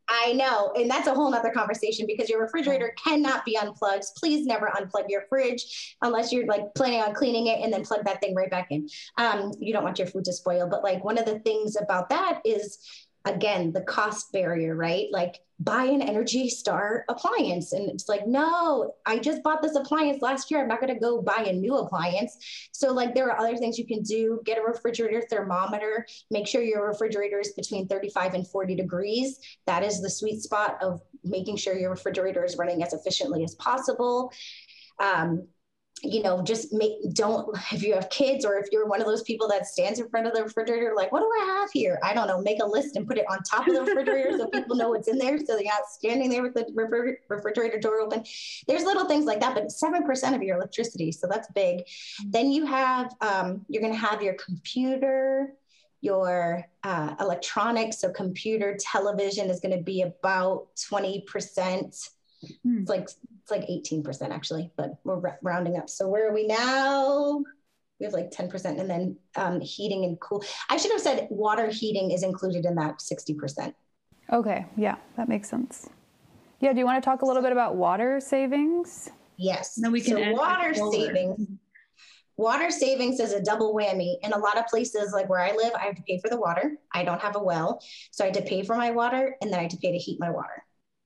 I 0.08 0.34
know. 0.34 0.72
And 0.76 0.90
that's 0.90 1.08
a 1.08 1.14
whole 1.14 1.32
nother 1.32 1.52
conversation 1.52 2.06
because 2.06 2.30
your 2.30 2.42
refrigerator 2.42 2.94
cannot 3.04 3.44
be 3.44 3.58
unplugged. 3.58 4.06
Please 4.18 4.46
never 4.46 4.68
unplug 4.68 5.06
your 5.10 5.24
fridge 5.30 5.96
unless 6.02 6.32
you're 6.32 6.46
like 6.46 6.74
planning 6.76 7.02
on 7.02 7.14
cleaning 7.14 7.48
it 7.48 7.60
and 7.64 7.74
then 7.74 7.84
plug 7.84 8.06
that 8.06 8.22
thing 8.22 8.36
right 8.36 8.50
back 8.52 8.68
in. 8.70 8.88
Um, 9.18 9.52
you 9.60 9.74
don't 9.74 9.84
want 9.84 9.98
your 9.98 10.08
food 10.08 10.26
to 10.26 10.34
spoil. 10.34 10.68
But 10.70 10.84
like 10.84 11.04
one 11.04 11.18
of 11.18 11.26
the 11.26 11.40
things 11.40 11.76
about 11.76 12.10
that 12.10 12.42
is 12.46 12.78
again 13.25 13.72
the 13.72 13.82
cost 13.82 14.32
barrier 14.32 14.75
right? 14.75 15.08
Like 15.12 15.39
buy 15.60 15.86
an 15.86 16.01
energy 16.01 16.50
star 16.50 17.05
appliance. 17.10 17.72
And 17.72 17.89
it's 17.89 18.10
like 18.10 18.27
no 18.27 18.94
i 19.05 19.17
just 19.17 19.41
bought 19.41 19.62
this 19.62 19.75
appliance 19.75 20.22
last 20.22 20.51
year. 20.51 20.62
I'm 20.62 20.67
not 20.67 20.82
going 20.82 20.94
to 20.94 21.00
go 21.00 21.22
buy 21.22 21.46
a 21.48 21.53
new 21.53 21.77
appliance. 21.77 22.38
So 22.72 22.91
like 22.91 23.15
there 23.15 23.32
are 23.32 23.39
other 23.39 23.58
things 23.58 23.77
you 23.77 23.88
can 23.88 24.03
do. 24.03 24.41
Get 24.46 24.58
a 24.58 24.62
refrigerator 24.62 25.24
thermometer 25.29 26.05
make 26.32 26.48
sure 26.48 26.62
your 26.62 26.88
refrigerator 26.88 27.39
is 27.39 27.53
between 27.53 27.88
35 27.88 28.34
and 28.34 28.48
40 28.48 28.75
degrees. 28.75 29.39
That 29.65 29.84
is 29.84 30.01
the 30.01 30.10
sweet 30.10 30.41
spot 30.41 30.77
of 30.82 31.01
making 31.24 31.58
sure 31.58 31.77
your 31.77 31.91
refrigerator 31.91 32.44
is 32.44 32.58
running 32.58 32.84
as 32.84 32.94
efficiently 32.94 33.44
as 33.44 33.55
possible. 33.55 34.32
Um, 35.00 35.48
you 36.04 36.22
know, 36.22 36.42
just 36.42 36.74
make 36.74 36.94
don't 37.14 37.48
if 37.72 37.82
you 37.82 37.94
have 37.94 38.10
kids 38.10 38.46
or 38.46 38.58
if 38.58 38.68
you're 38.72 38.86
one 38.86 39.02
of 39.02 39.08
those 39.08 39.24
people 39.24 39.48
that 39.48 39.66
stands 39.66 40.00
in 40.00 40.10
front 40.10 40.28
of 40.28 40.34
the 40.34 40.44
refrigerator, 40.44 40.94
like, 40.96 41.12
what 41.12 41.22
do 41.22 41.32
I 41.42 41.46
have 41.46 41.72
here? 41.72 42.00
I 42.04 42.14
don't 42.14 42.28
know. 42.28 42.42
Make 42.42 42.62
a 42.62 42.66
list 42.66 42.96
and 42.96 43.08
put 43.08 43.18
it 43.18 43.25
on 43.30 43.42
top 43.44 43.68
of 43.68 43.74
the 43.74 43.82
refrigerator 43.82 44.38
so 44.38 44.48
people 44.48 44.75
know 44.75 44.90
what's 44.90 45.08
in 45.08 45.18
there. 45.18 45.38
So 45.40 45.56
they're 45.56 45.64
not 45.64 45.88
standing 45.90 46.30
there 46.30 46.44
with 46.44 46.54
the 46.54 46.66
refrigerator 47.30 47.80
door 47.80 48.02
open. 48.02 48.24
There's 48.68 48.84
little 48.84 49.06
things 49.06 49.25
like 49.25 49.40
that, 49.40 49.56
but 49.56 49.72
seven 49.72 50.04
percent 50.04 50.36
of 50.36 50.44
your 50.44 50.58
electricity, 50.58 51.12
so 51.12 51.28
that's 51.28 51.48
big. 51.54 51.80
Mm-hmm. 51.80 52.32
Then 52.32 52.52
you 52.52 52.66
have 52.66 53.16
um, 53.22 53.66
you're 53.70 53.82
going 53.82 53.94
to 53.94 54.00
have 54.00 54.22
your 54.22 54.36
computer 54.36 55.54
your 56.02 56.64
uh, 56.84 57.16
electronics, 57.20 58.00
so 58.00 58.12
computer, 58.12 58.78
television 58.80 59.50
is 59.50 59.60
going 59.60 59.75
to 59.75 59.84
be 59.84 60.04
about 60.04 60.68
20%. 60.75 62.10
Hmm. 62.62 62.78
It's 62.78 62.90
like 62.90 63.10
it's 63.46 63.52
like 63.52 63.68
18% 63.68 64.32
actually, 64.32 64.72
but 64.75 64.96
we're 65.04 65.22
r- 65.22 65.40
rounding 65.44 65.78
up. 65.78 65.90
So 65.90 66.08
where 66.08 66.28
are 66.30 66.34
we 66.34 66.48
now? 66.48 67.44
We 68.00 68.06
have 68.06 68.14
like 68.14 68.32
10%, 68.32 68.80
and 68.80 68.90
then 68.90 69.18
um, 69.36 69.62
heating 69.62 70.04
and 70.04 70.20
cool. 70.20 70.44
I 70.70 70.78
should 70.78 70.92
have 70.92 71.02
said 71.02 71.28
water 71.30 71.68
heating 71.70 72.12
is 72.12 72.24
included 72.24 72.66
in 72.66 72.75
that 72.75 73.00
60%. 73.00 73.74
Okay, 74.34 74.66
yeah, 74.75 74.96
that 75.16 75.30
makes 75.30 75.50
sense. 75.50 75.90
Yeah, 76.60 76.74
do 76.74 76.80
you 76.80 76.86
want 76.86 77.02
to 77.02 77.08
talk 77.08 77.22
a 77.22 77.25
little 77.25 77.44
bit 77.44 77.52
about 77.52 77.75
water 77.75 78.20
savings? 78.20 79.10
Yes. 79.38 79.75
Then 79.75 79.92
we 79.92 80.02
can 80.02 80.18
so 80.18 80.32
water 80.34 80.74
savings. 80.74 81.48
Water 82.38 82.70
savings 82.72 83.20
is 83.20 83.32
a 83.32 83.42
double 83.42 83.74
whammy. 83.74 84.16
In 84.24 84.34
a 84.34 84.38
lot 84.38 84.58
of 84.58 84.66
places, 84.66 85.14
like 85.14 85.30
where 85.30 85.40
I 85.40 85.56
live, 85.56 85.72
I 85.80 85.86
have 85.86 85.96
to 85.96 86.02
pay 86.02 86.20
for 86.20 86.30
the 86.30 86.38
water. 86.38 86.78
I 86.94 87.04
don't 87.04 87.22
have 87.22 87.36
a 87.36 87.44
well, 87.44 87.82
so 88.12 88.25
I 88.25 88.28
had 88.28 88.34
to 88.34 88.42
pay 88.42 88.64
for 88.64 88.75
my 88.75 88.92
water, 88.92 89.38
and 89.42 89.54
then 89.54 89.60
I 89.60 89.64
had 89.64 89.72
to 89.72 89.78
pay 89.78 89.92
to 89.92 89.98
heat 89.98 90.20
my 90.20 90.32
water. 90.32 90.64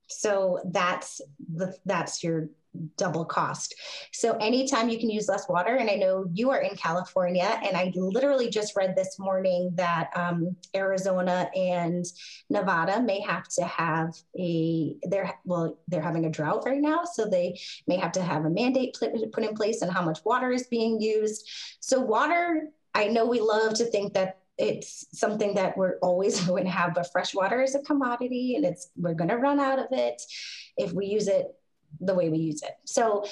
So 0.09 0.59
that's 0.65 1.21
the 1.53 1.75
that's 1.85 2.23
your 2.23 2.49
double 2.97 3.25
cost. 3.25 3.73
So 4.11 4.33
anytime 4.37 4.89
you 4.89 4.99
can 4.99 5.09
use 5.09 5.27
less 5.27 5.49
water, 5.49 5.75
and 5.75 5.89
I 5.89 5.95
know 5.95 6.25
you 6.33 6.51
are 6.51 6.61
in 6.61 6.75
California, 6.75 7.59
and 7.63 7.75
I 7.75 7.91
literally 7.95 8.49
just 8.49 8.75
read 8.75 8.95
this 8.95 9.17
morning 9.17 9.71
that 9.75 10.09
um, 10.15 10.55
Arizona 10.75 11.49
and 11.55 12.05
Nevada 12.49 13.01
may 13.01 13.21
have 13.21 13.47
to 13.49 13.63
have 13.65 14.15
a 14.37 14.95
they're 15.03 15.33
well 15.45 15.79
they're 15.87 16.01
having 16.01 16.25
a 16.25 16.29
drought 16.29 16.63
right 16.65 16.81
now, 16.81 17.03
so 17.03 17.25
they 17.25 17.59
may 17.87 17.97
have 17.97 18.11
to 18.13 18.21
have 18.21 18.45
a 18.45 18.49
mandate 18.49 18.95
put 18.99 19.43
in 19.43 19.53
place 19.55 19.81
on 19.81 19.89
how 19.89 20.03
much 20.03 20.19
water 20.25 20.51
is 20.51 20.67
being 20.67 21.01
used. 21.01 21.47
So 21.79 21.99
water, 21.99 22.69
I 22.93 23.07
know 23.07 23.25
we 23.25 23.39
love 23.39 23.73
to 23.75 23.85
think 23.85 24.13
that 24.13 24.38
it's 24.59 25.07
something 25.13 25.55
that 25.55 25.77
we're 25.77 25.97
always 25.99 26.39
going 26.47 26.65
to 26.65 26.69
have, 26.69 26.93
but 26.93 27.11
fresh 27.11 27.33
water 27.33 27.61
is 27.61 27.73
a 27.73 27.79
commodity 27.79 28.55
and 28.55 28.65
it's 28.65 28.89
we're 28.97 29.13
going 29.13 29.29
to 29.29 29.37
run 29.37 29.59
out 29.59 29.79
of 29.79 29.87
it 29.91 30.21
if 30.77 30.91
we 30.91 31.07
use 31.07 31.27
it 31.27 31.55
the 32.01 32.13
way 32.13 32.29
we 32.29 32.37
use 32.37 32.61
it. 32.61 32.73
So, 32.85 33.25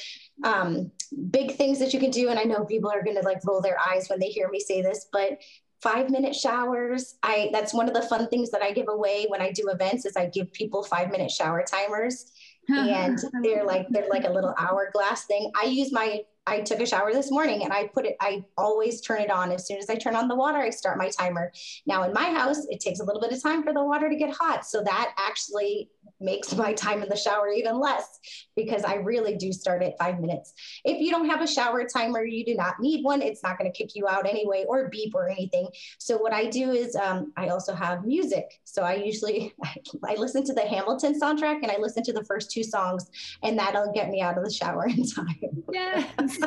um, 0.43 0.91
big 1.29 1.55
things 1.55 1.77
that 1.79 1.93
you 1.93 1.99
can 1.99 2.09
do, 2.09 2.29
and 2.29 2.39
I 2.39 2.43
know 2.43 2.65
people 2.65 2.89
are 2.89 3.03
going 3.03 3.17
to 3.17 3.23
like 3.23 3.45
roll 3.45 3.61
their 3.61 3.77
eyes 3.79 4.09
when 4.09 4.19
they 4.19 4.27
hear 4.27 4.49
me 4.49 4.59
say 4.59 4.81
this, 4.81 5.07
but 5.11 5.37
five 5.81 6.09
minute 6.09 6.35
showers. 6.35 7.15
I 7.23 7.49
that's 7.53 7.73
one 7.73 7.87
of 7.87 7.93
the 7.93 8.01
fun 8.01 8.27
things 8.29 8.49
that 8.51 8.61
I 8.61 8.71
give 8.71 8.87
away 8.89 9.25
when 9.27 9.41
I 9.41 9.51
do 9.51 9.69
events 9.69 10.05
is 10.05 10.15
I 10.15 10.27
give 10.27 10.51
people 10.53 10.83
five 10.83 11.11
minute 11.11 11.31
shower 11.31 11.63
timers, 11.63 12.31
and 12.67 13.19
they're 13.43 13.63
like 13.63 13.87
they're 13.89 14.09
like 14.09 14.25
a 14.25 14.31
little 14.31 14.55
hourglass 14.57 15.25
thing. 15.25 15.51
I 15.59 15.65
use 15.65 15.91
my 15.91 16.21
I 16.47 16.61
took 16.61 16.79
a 16.79 16.85
shower 16.85 17.11
this 17.11 17.29
morning 17.29 17.63
and 17.63 17.73
I 17.73 17.87
put 17.87 18.05
it, 18.05 18.15
I 18.21 18.45
always 18.57 19.01
turn 19.01 19.21
it 19.21 19.29
on. 19.29 19.51
As 19.51 19.67
soon 19.67 19.77
as 19.77 19.89
I 19.89 19.95
turn 19.95 20.15
on 20.15 20.29
the 20.29 20.35
water, 20.35 20.57
I 20.57 20.69
start 20.69 20.97
my 20.97 21.09
timer. 21.09 21.51
Now 21.85 22.03
in 22.03 22.13
my 22.13 22.31
house, 22.31 22.65
it 22.69 22.79
takes 22.79 23.01
a 23.01 23.03
little 23.03 23.21
bit 23.21 23.33
of 23.33 23.43
time 23.43 23.63
for 23.63 23.73
the 23.73 23.83
water 23.83 24.09
to 24.09 24.15
get 24.15 24.33
hot. 24.33 24.65
So 24.65 24.81
that 24.81 25.13
actually 25.19 25.89
makes 26.19 26.55
my 26.55 26.73
time 26.73 27.03
in 27.03 27.09
the 27.09 27.15
shower 27.15 27.49
even 27.49 27.79
less 27.79 28.19
because 28.55 28.83
I 28.83 28.95
really 28.95 29.35
do 29.35 29.51
start 29.51 29.83
at 29.83 29.97
five 29.99 30.19
minutes. 30.19 30.53
If 30.83 30.99
you 30.99 31.11
don't 31.11 31.29
have 31.29 31.41
a 31.41 31.47
shower 31.47 31.85
timer, 31.85 32.23
you 32.23 32.45
do 32.45 32.55
not 32.55 32.79
need 32.79 33.03
one. 33.03 33.21
It's 33.21 33.43
not 33.43 33.59
going 33.59 33.71
to 33.71 33.77
kick 33.77 33.95
you 33.95 34.07
out 34.07 34.27
anyway 34.27 34.65
or 34.67 34.89
beep 34.89 35.13
or 35.13 35.29
anything. 35.29 35.67
So 35.99 36.17
what 36.17 36.33
I 36.33 36.45
do 36.45 36.71
is 36.71 36.95
um, 36.95 37.31
I 37.37 37.49
also 37.49 37.73
have 37.73 38.05
music. 38.05 38.59
So 38.63 38.81
I 38.81 38.95
usually 38.95 39.53
I 40.05 40.15
listen 40.15 40.43
to 40.45 40.53
the 40.53 40.61
Hamilton 40.61 41.19
soundtrack 41.19 41.61
and 41.61 41.71
I 41.71 41.77
listen 41.77 42.03
to 42.03 42.13
the 42.13 42.23
first 42.23 42.51
two 42.51 42.63
songs, 42.63 43.09
and 43.43 43.57
that'll 43.57 43.91
get 43.93 44.09
me 44.09 44.21
out 44.21 44.37
of 44.37 44.43
the 44.43 44.51
shower 44.51 44.87
in 44.87 45.07
time. 45.07 45.27
Yes. 45.69 46.07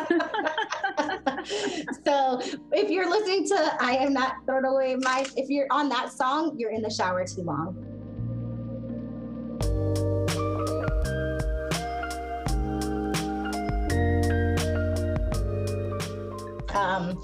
so 2.05 2.41
if 2.73 2.91
you're 2.91 3.09
listening 3.09 3.47
to 3.49 3.77
I 3.81 3.97
am 3.97 4.15
not 4.15 4.37
throwing 4.47 4.65
away 4.65 4.97
my 4.97 5.27
if 5.37 5.50
you're 5.50 5.67
on 5.71 5.89
that 5.91 6.12
song, 6.12 6.57
you're 6.59 6.71
in 6.71 6.83
the 6.83 6.91
shower 6.91 7.27
too 7.27 7.43
long. 7.43 8.00
Um, 16.80 17.22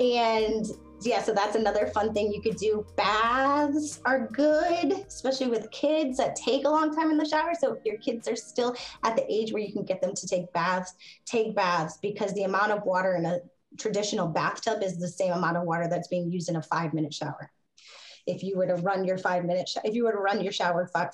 and 0.00 0.66
yeah, 1.02 1.22
so 1.22 1.32
that's 1.32 1.56
another 1.56 1.86
fun 1.88 2.12
thing 2.12 2.32
you 2.32 2.42
could 2.42 2.56
do. 2.56 2.84
Baths 2.96 4.00
are 4.04 4.28
good, 4.28 5.04
especially 5.06 5.48
with 5.48 5.70
kids 5.70 6.18
that 6.18 6.36
take 6.36 6.66
a 6.66 6.68
long 6.68 6.94
time 6.94 7.10
in 7.10 7.16
the 7.16 7.24
shower. 7.24 7.52
So 7.58 7.72
if 7.72 7.84
your 7.84 7.96
kids 7.98 8.28
are 8.28 8.36
still 8.36 8.76
at 9.02 9.16
the 9.16 9.24
age 9.32 9.52
where 9.52 9.62
you 9.62 9.72
can 9.72 9.84
get 9.84 10.02
them 10.02 10.14
to 10.14 10.26
take 10.26 10.52
baths, 10.52 10.92
take 11.24 11.54
baths 11.54 11.98
because 12.02 12.34
the 12.34 12.44
amount 12.44 12.72
of 12.72 12.84
water 12.84 13.16
in 13.16 13.24
a 13.24 13.40
traditional 13.78 14.26
bathtub 14.26 14.82
is 14.82 14.98
the 14.98 15.08
same 15.08 15.32
amount 15.32 15.56
of 15.56 15.64
water 15.64 15.88
that's 15.88 16.08
being 16.08 16.30
used 16.30 16.48
in 16.48 16.56
a 16.56 16.62
five 16.62 16.92
minute 16.92 17.14
shower. 17.14 17.50
If 18.26 18.42
you 18.42 18.58
were 18.58 18.66
to 18.66 18.74
run 18.74 19.04
your 19.04 19.16
five 19.16 19.44
minute, 19.44 19.70
if 19.84 19.94
you 19.94 20.04
were 20.04 20.12
to 20.12 20.18
run 20.18 20.42
your 20.42 20.52
shower 20.52 20.86
for, 20.86 21.10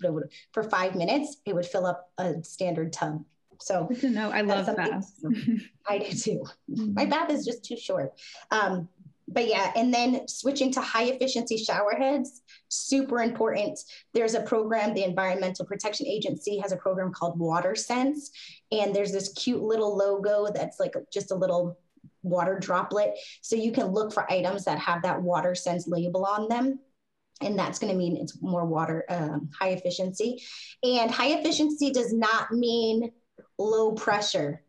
for, 0.00 0.28
for 0.52 0.62
five 0.62 0.94
minutes, 0.94 1.36
it 1.44 1.54
would 1.54 1.66
fill 1.66 1.84
up 1.84 2.10
a 2.16 2.42
standard 2.42 2.92
tub. 2.92 3.22
So 3.60 3.88
know. 4.02 4.30
I 4.30 4.42
love 4.42 4.66
baths. 4.76 5.24
I 5.88 5.98
do 5.98 6.10
too. 6.10 6.44
Mm-hmm. 6.70 6.94
My 6.94 7.04
bath 7.04 7.30
is 7.30 7.44
just 7.44 7.64
too 7.64 7.76
short. 7.76 8.12
Um, 8.50 8.88
but 9.32 9.46
yeah, 9.46 9.72
and 9.76 9.94
then 9.94 10.26
switching 10.26 10.72
to 10.72 10.80
high 10.80 11.04
efficiency 11.04 11.56
shower 11.56 11.94
heads, 11.96 12.42
super 12.68 13.20
important. 13.20 13.78
There's 14.12 14.34
a 14.34 14.40
program, 14.40 14.92
the 14.92 15.04
Environmental 15.04 15.64
Protection 15.64 16.06
Agency 16.06 16.58
has 16.58 16.72
a 16.72 16.76
program 16.76 17.12
called 17.12 17.38
WaterSense, 17.38 18.30
and 18.72 18.92
there's 18.92 19.12
this 19.12 19.32
cute 19.34 19.62
little 19.62 19.96
logo 19.96 20.48
that's 20.52 20.80
like 20.80 20.94
just 21.12 21.30
a 21.30 21.36
little 21.36 21.78
water 22.22 22.58
droplet. 22.58 23.14
So 23.40 23.54
you 23.54 23.70
can 23.70 23.86
look 23.86 24.12
for 24.12 24.30
items 24.30 24.64
that 24.64 24.78
have 24.80 25.02
that 25.02 25.20
WaterSense 25.20 25.84
label 25.86 26.26
on 26.26 26.48
them 26.48 26.80
and 27.40 27.58
that's 27.58 27.78
going 27.78 27.92
to 27.92 27.98
mean 27.98 28.16
it's 28.16 28.40
more 28.42 28.64
water 28.64 29.04
um, 29.08 29.48
high 29.58 29.70
efficiency 29.70 30.42
and 30.82 31.10
high 31.10 31.28
efficiency 31.28 31.90
does 31.90 32.12
not 32.12 32.52
mean 32.52 33.10
low 33.60 33.92
pressure 33.92 34.62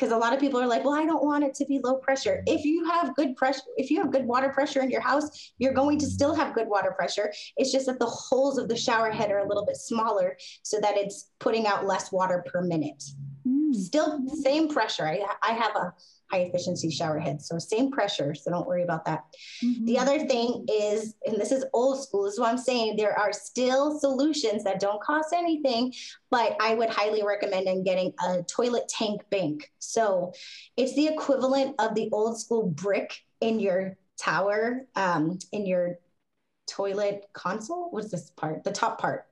because 0.00 0.12
a 0.12 0.16
lot 0.16 0.32
of 0.32 0.40
people 0.40 0.58
are 0.58 0.66
like, 0.66 0.82
well, 0.82 0.94
I 0.94 1.04
don't 1.04 1.22
want 1.22 1.44
it 1.44 1.54
to 1.56 1.66
be 1.66 1.78
low 1.78 1.96
pressure. 1.96 2.42
If 2.46 2.64
you 2.64 2.86
have 2.86 3.14
good 3.16 3.36
pressure, 3.36 3.60
if 3.76 3.90
you 3.90 4.00
have 4.00 4.10
good 4.10 4.24
water 4.24 4.48
pressure 4.48 4.80
in 4.80 4.90
your 4.90 5.02
house, 5.02 5.52
you're 5.58 5.74
going 5.74 5.98
to 5.98 6.06
still 6.06 6.34
have 6.34 6.54
good 6.54 6.68
water 6.68 6.92
pressure. 6.92 7.30
It's 7.58 7.70
just 7.70 7.84
that 7.84 7.98
the 7.98 8.06
holes 8.06 8.56
of 8.56 8.68
the 8.68 8.76
shower 8.76 9.10
head 9.10 9.30
are 9.30 9.40
a 9.40 9.48
little 9.48 9.66
bit 9.66 9.76
smaller 9.76 10.38
so 10.62 10.80
that 10.80 10.96
it's 10.96 11.30
putting 11.38 11.66
out 11.66 11.86
less 11.86 12.10
water 12.10 12.42
per 12.46 12.62
minute. 12.62 13.02
Still 13.72 14.28
same 14.42 14.68
pressure. 14.68 15.06
I, 15.06 15.24
I 15.42 15.52
have 15.52 15.76
a 15.76 15.94
high 16.30 16.42
efficiency 16.42 16.90
shower 16.90 17.18
head. 17.18 17.42
So 17.42 17.58
same 17.58 17.90
pressure. 17.90 18.34
So 18.34 18.50
don't 18.50 18.66
worry 18.66 18.82
about 18.82 19.04
that. 19.06 19.24
Mm-hmm. 19.64 19.84
The 19.84 19.98
other 19.98 20.18
thing 20.20 20.64
is, 20.68 21.14
and 21.26 21.36
this 21.40 21.50
is 21.50 21.64
old 21.72 22.02
school, 22.02 22.24
this 22.24 22.34
is 22.34 22.40
what 22.40 22.50
I'm 22.50 22.58
saying, 22.58 22.96
there 22.96 23.18
are 23.18 23.32
still 23.32 23.98
solutions 23.98 24.62
that 24.64 24.80
don't 24.80 25.02
cost 25.02 25.34
anything, 25.34 25.92
but 26.30 26.56
I 26.60 26.74
would 26.74 26.90
highly 26.90 27.24
recommend 27.24 27.66
in 27.66 27.82
getting 27.82 28.12
a 28.24 28.42
toilet 28.44 28.88
tank 28.88 29.22
bank. 29.30 29.70
So 29.80 30.32
it's 30.76 30.94
the 30.94 31.08
equivalent 31.08 31.74
of 31.80 31.94
the 31.94 32.08
old 32.12 32.38
school 32.38 32.68
brick 32.68 33.18
in 33.40 33.58
your 33.58 33.96
tower, 34.18 34.86
um, 34.94 35.38
in 35.52 35.66
your 35.66 35.98
toilet 36.68 37.26
console. 37.32 37.90
What's 37.90 38.10
this 38.10 38.30
part? 38.30 38.62
The 38.62 38.70
top 38.70 39.00
part 39.00 39.26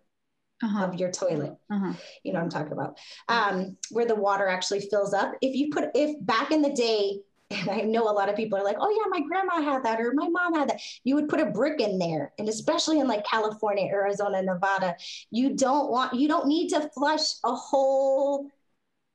uh-huh. 0.63 0.85
of 0.85 0.95
your 0.95 1.11
toilet. 1.11 1.57
Uh-huh. 1.71 1.93
You 2.23 2.33
know 2.33 2.41
what 2.41 2.45
I'm 2.45 2.51
talking 2.51 2.73
about. 2.73 2.99
Um, 3.29 3.77
where 3.91 4.07
the 4.07 4.15
water 4.15 4.49
actually 4.49 4.81
fills 4.81 5.15
up. 5.15 5.35
If 5.41 5.55
you 5.55 5.71
put, 5.71 5.91
if 5.95 6.25
back 6.25 6.51
in 6.51 6.63
the 6.63 6.73
day, 6.73 7.21
and 7.51 7.71
I 7.71 7.81
know 7.81 8.03
a 8.03 8.13
lot 8.13 8.29
of 8.29 8.37
people 8.37 8.59
are 8.59 8.65
like, 8.65 8.77
oh 8.79 8.91
yeah, 8.91 9.09
my 9.09 9.27
grandma 9.27 9.63
had 9.63 9.85
that 9.85 10.01
or 10.01 10.13
my 10.15 10.29
mom 10.29 10.55
had 10.55 10.69
that. 10.69 10.81
You 11.05 11.15
would 11.15 11.29
put 11.29 11.41
a 11.41 11.47
brick 11.47 11.81
in 11.81 11.99
there, 11.99 12.33
and 12.39 12.49
especially 12.49 13.01
in 13.01 13.09
like 13.09 13.25
California, 13.25 13.87
Arizona, 13.87 14.43
Nevada, 14.43 14.97
you 15.31 15.57
don't 15.57 15.91
want, 15.91 16.15
you 16.15 16.29
don't 16.29 16.47
need 16.47 16.69
to 16.71 16.89
flush 16.91 17.35
a 17.45 17.55
whole, 17.55 18.51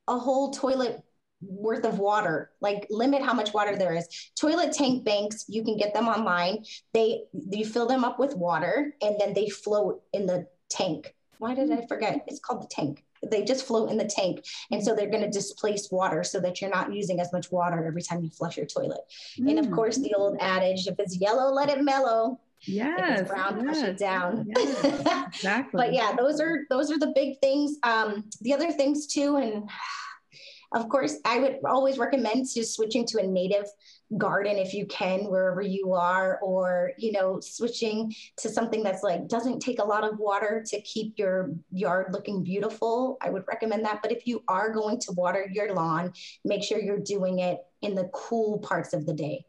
a 0.08 0.18
whole 0.18 0.50
toilet 0.50 1.02
worth 1.46 1.84
of 1.84 1.98
water 1.98 2.50
like 2.62 2.86
limit 2.88 3.20
how 3.20 3.34
much 3.34 3.52
water 3.52 3.76
there 3.76 3.94
is 3.94 4.30
toilet 4.34 4.72
tank 4.72 5.04
banks 5.04 5.44
you 5.46 5.62
can 5.62 5.76
get 5.76 5.92
them 5.92 6.08
online 6.08 6.64
they 6.94 7.24
you 7.50 7.66
fill 7.66 7.86
them 7.86 8.02
up 8.02 8.18
with 8.18 8.34
water 8.34 8.94
and 9.02 9.16
then 9.20 9.34
they 9.34 9.50
float 9.50 10.00
in 10.14 10.24
the 10.24 10.46
tank 10.70 11.14
why 11.38 11.54
did 11.54 11.70
I 11.70 11.86
forget? 11.86 12.24
It's 12.26 12.40
called 12.40 12.62
the 12.62 12.68
tank. 12.68 13.04
They 13.30 13.44
just 13.44 13.66
float 13.66 13.90
in 13.90 13.96
the 13.96 14.04
tank. 14.04 14.44
And 14.70 14.84
so 14.84 14.94
they're 14.94 15.10
going 15.10 15.22
to 15.22 15.30
displace 15.30 15.90
water 15.90 16.22
so 16.24 16.40
that 16.40 16.60
you're 16.60 16.70
not 16.70 16.92
using 16.92 17.20
as 17.20 17.32
much 17.32 17.50
water 17.50 17.86
every 17.86 18.02
time 18.02 18.22
you 18.22 18.30
flush 18.30 18.56
your 18.56 18.66
toilet. 18.66 19.00
Mm. 19.38 19.50
And 19.50 19.58
of 19.58 19.66
mm. 19.66 19.74
course, 19.74 19.96
the 19.96 20.14
old 20.14 20.36
adage 20.40 20.86
if 20.86 20.96
it's 20.98 21.16
yellow, 21.16 21.52
let 21.52 21.70
it 21.70 21.82
mellow. 21.82 22.38
Yes. 22.66 22.98
If 22.98 23.20
it's 23.20 23.30
brown, 23.30 23.64
yes, 23.64 23.78
push 23.78 23.88
it 23.88 23.98
down. 23.98 24.46
Yes, 24.48 24.84
exactly. 25.26 25.78
but 25.78 25.92
yeah, 25.92 26.14
those 26.16 26.40
are 26.40 26.60
those 26.70 26.90
are 26.90 26.98
the 26.98 27.12
big 27.14 27.38
things. 27.40 27.76
Um, 27.82 28.24
the 28.40 28.54
other 28.54 28.72
things 28.72 29.06
too, 29.06 29.36
and 29.36 29.68
of 30.74 30.88
course, 30.88 31.18
I 31.24 31.38
would 31.38 31.60
always 31.64 31.98
recommend 31.98 32.46
just 32.52 32.74
switching 32.74 33.06
to 33.06 33.20
a 33.20 33.26
native 33.26 33.66
garden 34.18 34.58
if 34.58 34.74
you 34.74 34.86
can 34.86 35.20
wherever 35.30 35.62
you 35.62 35.92
are 35.92 36.38
or 36.40 36.92
you 36.98 37.10
know 37.10 37.40
switching 37.40 38.12
to 38.36 38.48
something 38.48 38.82
that's 38.82 39.02
like 39.02 39.26
doesn't 39.28 39.60
take 39.60 39.78
a 39.78 39.84
lot 39.84 40.04
of 40.04 40.18
water 40.18 40.64
to 40.66 40.80
keep 40.82 41.14
your 41.16 41.50
yard 41.72 42.12
looking 42.12 42.42
beautiful. 42.42 43.16
I 43.22 43.30
would 43.30 43.44
recommend 43.48 43.84
that. 43.84 44.02
But 44.02 44.12
if 44.12 44.26
you 44.26 44.42
are 44.48 44.72
going 44.72 44.98
to 45.00 45.12
water 45.12 45.48
your 45.50 45.72
lawn 45.72 46.12
make 46.44 46.62
sure 46.62 46.80
you're 46.80 46.98
doing 46.98 47.38
it 47.38 47.60
in 47.80 47.94
the 47.94 48.10
cool 48.12 48.58
parts 48.58 48.92
of 48.92 49.06
the 49.06 49.14
day 49.14 49.46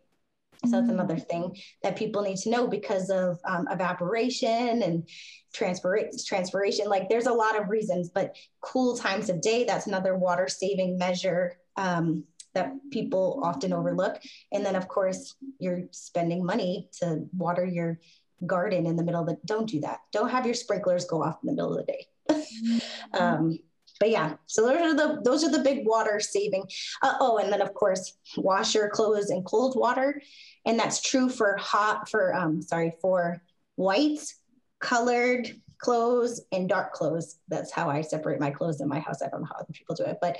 So 0.65 0.79
that's 0.79 0.89
another 0.89 1.17
thing 1.17 1.55
that 1.84 1.95
people 1.95 2.22
need 2.22 2.38
to 2.38 2.50
know 2.50 2.67
because 2.67 3.10
of 3.10 3.39
um, 3.45 3.67
evaporation 3.69 4.84
and 4.84 5.07
transpiration. 5.53 6.89
Like 6.89 7.10
there's 7.10 7.27
a 7.27 7.34
lot 7.34 7.60
of 7.60 7.69
reasons, 7.69 8.10
but 8.10 8.36
cool 8.62 8.98
times 8.98 9.29
of 9.29 9.41
day, 9.41 9.63
that's 9.63 9.88
another 9.88 10.17
water 10.17 10.48
saving 10.48 10.98
measure 10.98 11.57
um, 11.77 12.24
that 12.53 12.74
people 12.91 13.41
often 13.43 13.74
overlook. 13.74 14.22
And 14.51 14.65
then, 14.65 14.75
of 14.75 14.88
course, 14.88 15.36
you're 15.60 15.84
spending 15.91 16.45
money 16.45 16.89
to 17.00 17.25
water 17.36 17.65
your 17.65 18.00
garden 18.45 18.86
in 18.86 18.95
the 18.95 19.03
middle 19.03 19.22
of 19.22 19.27
the 19.27 19.38
don't 19.45 19.69
do 19.69 19.81
that. 19.81 20.00
Don't 20.12 20.29
have 20.29 20.45
your 20.45 20.55
sprinklers 20.55 21.05
go 21.05 21.24
off 21.24 21.38
in 21.43 21.48
the 21.48 21.53
middle 21.53 21.77
of 21.77 21.86
the 21.86 21.91
day. 21.91 22.07
Um, 23.13 23.60
but 23.99 24.09
yeah, 24.09 24.35
so 24.45 24.65
those 24.65 24.81
are 24.81 24.95
the 24.95 25.21
those 25.23 25.43
are 25.43 25.51
the 25.51 25.59
big 25.59 25.85
water 25.85 26.19
saving. 26.19 26.63
Uh, 27.01 27.13
oh, 27.19 27.37
and 27.37 27.51
then 27.51 27.61
of 27.61 27.73
course, 27.73 28.17
wash 28.37 28.75
your 28.75 28.89
clothes 28.89 29.31
in 29.31 29.43
cold 29.43 29.75
water, 29.77 30.21
and 30.65 30.79
that's 30.79 31.01
true 31.01 31.29
for 31.29 31.55
hot 31.57 32.09
for 32.09 32.33
um 32.33 32.61
sorry 32.61 32.93
for 33.01 33.41
whites, 33.75 34.35
colored 34.79 35.61
clothes 35.77 36.41
and 36.51 36.69
dark 36.69 36.93
clothes. 36.93 37.39
That's 37.47 37.71
how 37.71 37.89
I 37.89 38.01
separate 38.01 38.39
my 38.39 38.51
clothes 38.51 38.81
in 38.81 38.87
my 38.87 38.99
house. 38.99 39.21
I 39.21 39.29
don't 39.29 39.41
know 39.41 39.47
how 39.47 39.59
other 39.59 39.73
people 39.73 39.95
do 39.95 40.05
it, 40.05 40.17
but 40.21 40.37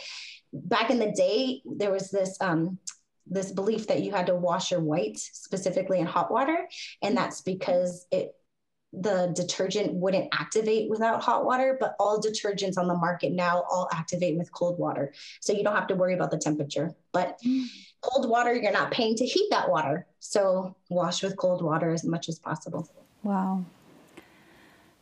back 0.53 0.89
in 0.89 1.00
the 1.00 1.12
day, 1.12 1.62
there 1.65 1.91
was 1.91 2.12
this 2.12 2.38
um 2.41 2.77
this 3.27 3.51
belief 3.51 3.88
that 3.88 4.03
you 4.03 4.12
had 4.12 4.27
to 4.27 4.35
wash 4.35 4.71
your 4.71 4.81
whites 4.81 5.31
specifically 5.33 6.00
in 6.00 6.05
hot 6.05 6.31
water, 6.31 6.67
and 7.01 7.15
that's 7.15 7.41
because 7.41 8.05
it 8.12 8.35
the 9.02 9.32
detergent 9.36 9.94
wouldn't 9.94 10.30
activate 10.34 10.90
without 10.90 11.24
hot 11.24 11.46
water, 11.46 11.78
but 11.80 11.96
all 12.00 12.20
detergents 12.20 12.78
on 12.78 12.88
the 12.88 12.96
market 12.96 13.32
now 13.32 13.64
all 13.70 13.90
activate 13.92 14.38
with 14.38 14.52
cold 14.52 14.80
water. 14.80 15.14
So 15.40 15.54
you 15.54 15.64
don't 15.64 15.75
have 15.75 15.88
to 15.88 15.96
worry 15.96 16.14
about 16.14 16.32
the 16.32 16.38
temperature. 16.38 16.94
But 17.12 17.40
mm. 17.46 17.66
cold 18.02 18.30
water, 18.30 18.54
you're 18.54 18.72
not 18.72 18.92
paying 18.92 19.16
to 19.16 19.25
heat 19.25 19.50
that 19.52 19.70
water. 19.70 20.06
So 20.20 20.75
wash 20.90 21.24
with 21.24 21.38
cold 21.38 21.62
water 21.62 21.92
as 21.92 22.04
much 22.04 22.30
as 22.30 22.40
possible. 22.40 22.88
Wow. 23.24 23.66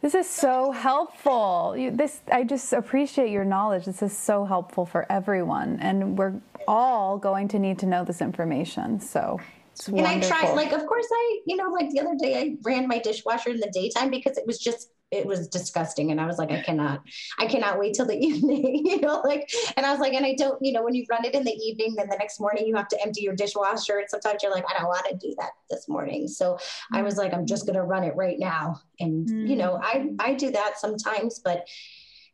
This 0.01 0.15
is 0.15 0.29
so 0.29 0.71
helpful. 0.71 1.75
You, 1.77 1.89
this 1.89 2.19
I 2.29 2.43
just 2.43 2.73
appreciate 2.73 3.29
your 3.29 3.45
knowledge. 3.45 3.85
This 3.85 4.01
is 4.01 4.15
so 4.15 4.43
helpful 4.43 4.85
for 4.85 5.09
everyone, 5.09 5.79
and 5.79 6.17
we're 6.17 6.33
all 6.67 7.17
going 7.17 7.47
to 7.49 7.59
need 7.59 7.79
to 7.79 7.85
know 7.85 8.03
this 8.03 8.21
information. 8.21 8.99
So 8.99 9.39
it's 9.73 9.87
and 9.87 9.97
wonderful. 9.97 10.33
I 10.35 10.41
tried, 10.41 10.53
like, 10.55 10.71
of 10.71 10.85
course, 10.85 11.07
I, 11.11 11.39
you 11.45 11.55
know, 11.55 11.69
like 11.69 11.89
the 11.89 11.99
other 11.99 12.15
day, 12.17 12.39
I 12.39 12.57
ran 12.63 12.87
my 12.87 12.99
dishwasher 12.99 13.51
in 13.51 13.59
the 13.59 13.71
daytime 13.73 14.09
because 14.09 14.37
it 14.37 14.47
was 14.47 14.59
just, 14.59 14.89
it 15.11 15.25
was 15.25 15.47
disgusting. 15.47 16.09
And 16.09 16.19
I 16.19 16.25
was 16.25 16.39
like, 16.39 16.51
I 16.51 16.61
cannot, 16.61 17.03
I 17.37 17.45
cannot 17.45 17.77
wait 17.77 17.93
till 17.93 18.05
the 18.05 18.17
evening, 18.25 18.85
you 18.85 19.01
know, 19.01 19.21
like, 19.23 19.47
and 19.77 19.85
I 19.85 19.91
was 19.91 19.99
like, 19.99 20.13
and 20.13 20.25
I 20.25 20.33
don't, 20.35 20.57
you 20.61 20.71
know, 20.71 20.83
when 20.83 20.95
you 20.95 21.05
run 21.09 21.25
it 21.25 21.35
in 21.35 21.43
the 21.43 21.53
evening, 21.53 21.95
then 21.95 22.07
the 22.09 22.17
next 22.17 22.39
morning 22.39 22.65
you 22.65 22.75
have 22.75 22.87
to 22.87 23.01
empty 23.03 23.21
your 23.21 23.35
dishwasher. 23.35 23.97
And 23.97 24.09
sometimes 24.09 24.41
you're 24.41 24.51
like, 24.51 24.65
I 24.69 24.77
don't 24.77 24.87
want 24.87 25.05
to 25.09 25.15
do 25.17 25.35
that 25.39 25.51
this 25.69 25.87
morning. 25.87 26.27
So. 26.27 26.57
I 26.91 27.01
was 27.01 27.17
like, 27.17 27.33
I'm 27.33 27.45
just 27.45 27.65
going 27.65 27.75
to 27.75 27.83
run 27.83 28.03
it 28.03 28.15
right 28.15 28.37
now. 28.39 28.81
And, 28.99 29.27
mm-hmm. 29.27 29.47
you 29.47 29.55
know, 29.55 29.79
I, 29.81 30.09
I 30.19 30.33
do 30.35 30.51
that 30.51 30.79
sometimes, 30.79 31.39
but 31.39 31.67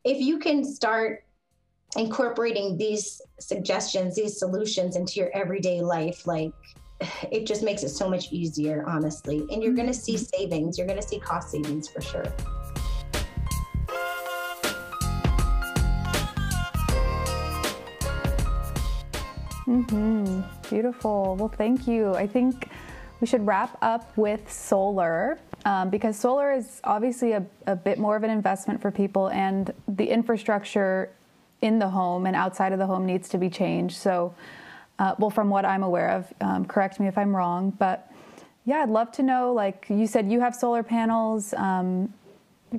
if 0.03 0.19
you 0.19 0.39
can 0.39 0.63
start 0.63 1.23
incorporating 1.95 2.77
these 2.77 3.21
suggestions, 3.39 4.15
these 4.15 4.37
solutions 4.37 4.95
into 4.95 5.19
your 5.19 5.31
everyday 5.33 5.81
life, 5.81 6.27
like 6.27 6.51
it 7.31 7.45
just 7.45 7.63
makes 7.63 7.83
it 7.83 7.89
so 7.89 8.09
much 8.09 8.31
easier, 8.31 8.83
honestly. 8.87 9.45
And 9.51 9.63
you're 9.63 9.73
going 9.73 9.87
to 9.87 9.93
see 9.93 10.17
savings, 10.17 10.77
you're 10.77 10.87
going 10.87 11.01
to 11.01 11.07
see 11.07 11.19
cost 11.19 11.51
savings 11.51 11.87
for 11.87 12.01
sure. 12.01 12.25
Mm-hmm. 19.67 20.41
Beautiful. 20.69 21.35
Well, 21.35 21.49
thank 21.49 21.87
you. 21.87 22.15
I 22.15 22.25
think 22.25 22.69
we 23.21 23.27
should 23.27 23.45
wrap 23.45 23.77
up 23.81 24.11
with 24.17 24.51
solar 24.51 25.37
um, 25.65 25.89
because 25.89 26.17
solar 26.17 26.51
is 26.51 26.81
obviously 26.83 27.33
a, 27.33 27.45
a 27.67 27.75
bit 27.75 27.99
more 27.99 28.15
of 28.15 28.23
an 28.23 28.29
investment 28.29 28.81
for 28.81 28.91
people, 28.91 29.27
and 29.29 29.71
the 29.87 30.09
infrastructure 30.09 31.11
in 31.61 31.77
the 31.79 31.89
home 31.89 32.25
and 32.25 32.35
outside 32.35 32.71
of 32.71 32.79
the 32.79 32.85
home 32.87 33.05
needs 33.05 33.29
to 33.29 33.37
be 33.37 33.49
changed. 33.49 33.97
So, 33.97 34.33
uh, 34.99 35.15
well, 35.17 35.29
from 35.29 35.49
what 35.49 35.65
I'm 35.65 35.81
aware 35.81 36.09
of, 36.09 36.31
um, 36.41 36.65
correct 36.65 36.99
me 36.99 37.07
if 37.07 37.17
I'm 37.17 37.35
wrong, 37.35 37.71
but 37.71 38.11
yeah, 38.65 38.83
I'd 38.83 38.89
love 38.89 39.11
to 39.13 39.23
know. 39.23 39.53
Like 39.53 39.85
you 39.89 40.05
said, 40.05 40.29
you 40.29 40.41
have 40.41 40.53
solar 40.53 40.83
panels. 40.83 41.53
Um, 41.53 42.13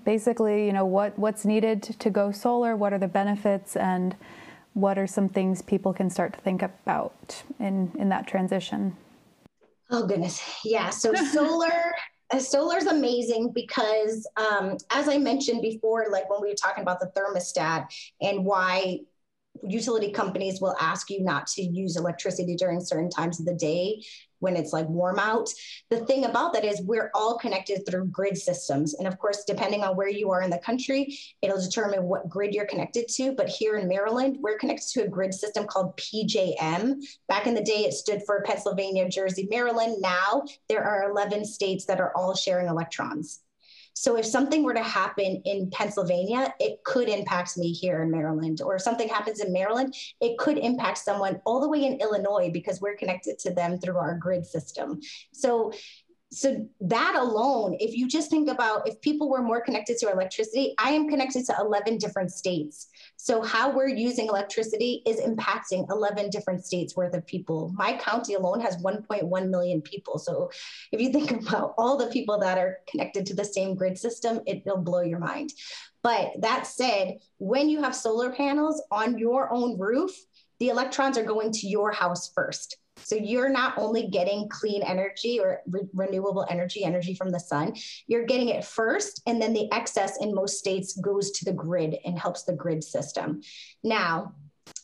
basically, 0.04 0.66
you 0.66 0.72
know 0.72 0.84
what 0.84 1.18
what's 1.18 1.44
needed 1.44 1.82
to 1.82 2.10
go 2.10 2.30
solar. 2.30 2.76
What 2.76 2.92
are 2.92 2.98
the 2.98 3.08
benefits, 3.08 3.74
and 3.74 4.14
what 4.74 4.98
are 4.98 5.06
some 5.06 5.28
things 5.28 5.62
people 5.62 5.92
can 5.92 6.10
start 6.10 6.34
to 6.34 6.40
think 6.40 6.62
about 6.62 7.42
in 7.58 7.90
in 7.98 8.10
that 8.10 8.26
transition? 8.26 8.96
Oh 9.90 10.06
goodness, 10.06 10.42
yeah. 10.64 10.90
So 10.90 11.14
solar. 11.14 11.72
Uh, 12.32 12.38
solar 12.38 12.76
is 12.76 12.86
amazing 12.86 13.50
because 13.52 14.24
um, 14.36 14.76
as 14.90 15.08
i 15.08 15.18
mentioned 15.18 15.60
before 15.60 16.06
like 16.12 16.30
when 16.30 16.40
we 16.40 16.48
were 16.48 16.54
talking 16.54 16.80
about 16.80 17.00
the 17.00 17.10
thermostat 17.16 17.88
and 18.20 18.44
why 18.44 19.00
utility 19.66 20.12
companies 20.12 20.60
will 20.60 20.76
ask 20.80 21.10
you 21.10 21.22
not 21.22 21.46
to 21.48 21.62
use 21.62 21.96
electricity 21.96 22.56
during 22.56 22.80
certain 22.80 23.10
times 23.10 23.40
of 23.40 23.46
the 23.46 23.54
day 23.54 24.02
when 24.40 24.56
it's 24.56 24.72
like 24.72 24.88
warm 24.88 25.18
out. 25.18 25.48
The 25.90 26.04
thing 26.06 26.24
about 26.24 26.52
that 26.54 26.64
is 26.64 26.80
we're 26.82 27.10
all 27.14 27.38
connected 27.38 27.86
through 27.86 28.06
grid 28.06 28.36
systems. 28.36 28.94
And 28.94 29.06
of 29.06 29.18
course, 29.18 29.44
depending 29.46 29.84
on 29.84 29.96
where 29.96 30.08
you 30.08 30.30
are 30.30 30.42
in 30.42 30.50
the 30.50 30.58
country, 30.58 31.18
it'll 31.42 31.60
determine 31.60 32.04
what 32.04 32.28
grid 32.28 32.54
you're 32.54 32.66
connected 32.66 33.06
to. 33.16 33.32
But 33.32 33.48
here 33.48 33.76
in 33.76 33.88
Maryland, 33.88 34.38
we're 34.40 34.58
connected 34.58 34.88
to 34.92 35.04
a 35.04 35.08
grid 35.08 35.32
system 35.34 35.66
called 35.66 35.96
PJM. 35.96 37.02
Back 37.28 37.46
in 37.46 37.54
the 37.54 37.62
day, 37.62 37.84
it 37.84 37.92
stood 37.92 38.22
for 38.26 38.42
Pennsylvania, 38.42 39.08
Jersey, 39.08 39.46
Maryland. 39.50 39.96
Now 40.00 40.44
there 40.68 40.84
are 40.84 41.10
11 41.10 41.44
states 41.44 41.84
that 41.86 42.00
are 42.00 42.12
all 42.16 42.34
sharing 42.34 42.68
electrons. 42.68 43.40
So 43.94 44.16
if 44.16 44.24
something 44.24 44.62
were 44.62 44.74
to 44.74 44.82
happen 44.82 45.42
in 45.44 45.70
Pennsylvania, 45.70 46.54
it 46.58 46.82
could 46.84 47.08
impact 47.08 47.56
me 47.56 47.72
here 47.72 48.02
in 48.02 48.10
Maryland. 48.10 48.60
Or 48.62 48.76
if 48.76 48.82
something 48.82 49.08
happens 49.08 49.40
in 49.40 49.52
Maryland, 49.52 49.94
it 50.20 50.38
could 50.38 50.58
impact 50.58 50.98
someone 50.98 51.40
all 51.44 51.60
the 51.60 51.68
way 51.68 51.84
in 51.84 52.00
Illinois 52.00 52.50
because 52.52 52.80
we're 52.80 52.96
connected 52.96 53.38
to 53.40 53.52
them 53.52 53.78
through 53.78 53.98
our 53.98 54.16
grid 54.16 54.46
system. 54.46 55.00
So 55.32 55.72
so 56.32 56.66
that 56.80 57.16
alone 57.16 57.76
if 57.80 57.96
you 57.96 58.06
just 58.06 58.30
think 58.30 58.48
about 58.48 58.88
if 58.88 59.00
people 59.00 59.28
were 59.28 59.42
more 59.42 59.60
connected 59.60 59.98
to 59.98 60.10
electricity 60.10 60.74
i 60.78 60.90
am 60.90 61.08
connected 61.08 61.44
to 61.44 61.54
11 61.60 61.98
different 61.98 62.32
states. 62.32 62.88
So 63.16 63.42
how 63.42 63.70
we're 63.70 63.88
using 63.88 64.26
electricity 64.26 65.02
is 65.06 65.20
impacting 65.20 65.90
11 65.90 66.30
different 66.30 66.64
states 66.64 66.96
worth 66.96 67.14
of 67.14 67.26
people. 67.26 67.72
My 67.74 67.96
county 67.96 68.34
alone 68.34 68.60
has 68.60 68.82
1.1 68.82 69.50
million 69.50 69.82
people. 69.82 70.18
So 70.18 70.50
if 70.92 71.00
you 71.00 71.12
think 71.12 71.30
about 71.48 71.74
all 71.78 71.96
the 71.96 72.08
people 72.08 72.38
that 72.40 72.58
are 72.58 72.78
connected 72.88 73.26
to 73.26 73.34
the 73.34 73.44
same 73.44 73.74
grid 73.74 73.98
system 73.98 74.40
it'll 74.46 74.78
blow 74.78 75.02
your 75.02 75.18
mind. 75.18 75.52
But 76.02 76.32
that 76.40 76.66
said 76.66 77.18
when 77.38 77.68
you 77.68 77.82
have 77.82 77.94
solar 77.94 78.30
panels 78.32 78.82
on 78.90 79.18
your 79.18 79.52
own 79.52 79.78
roof 79.78 80.12
the 80.60 80.68
electrons 80.68 81.18
are 81.18 81.24
going 81.24 81.50
to 81.50 81.66
your 81.66 81.90
house 81.90 82.32
first 82.32 82.76
so 83.04 83.16
you're 83.16 83.48
not 83.48 83.78
only 83.78 84.08
getting 84.08 84.48
clean 84.48 84.82
energy 84.82 85.40
or 85.40 85.60
re- 85.68 85.88
renewable 85.92 86.46
energy, 86.48 86.84
energy 86.84 87.14
from 87.14 87.30
the 87.30 87.40
sun, 87.40 87.74
you're 88.06 88.26
getting 88.26 88.48
it 88.48 88.64
first. 88.64 89.22
And 89.26 89.40
then 89.40 89.52
the 89.52 89.72
excess 89.72 90.18
in 90.20 90.34
most 90.34 90.58
states 90.58 90.96
goes 90.96 91.30
to 91.32 91.44
the 91.44 91.52
grid 91.52 91.96
and 92.04 92.18
helps 92.18 92.44
the 92.44 92.52
grid 92.52 92.84
system. 92.84 93.40
Now, 93.82 94.34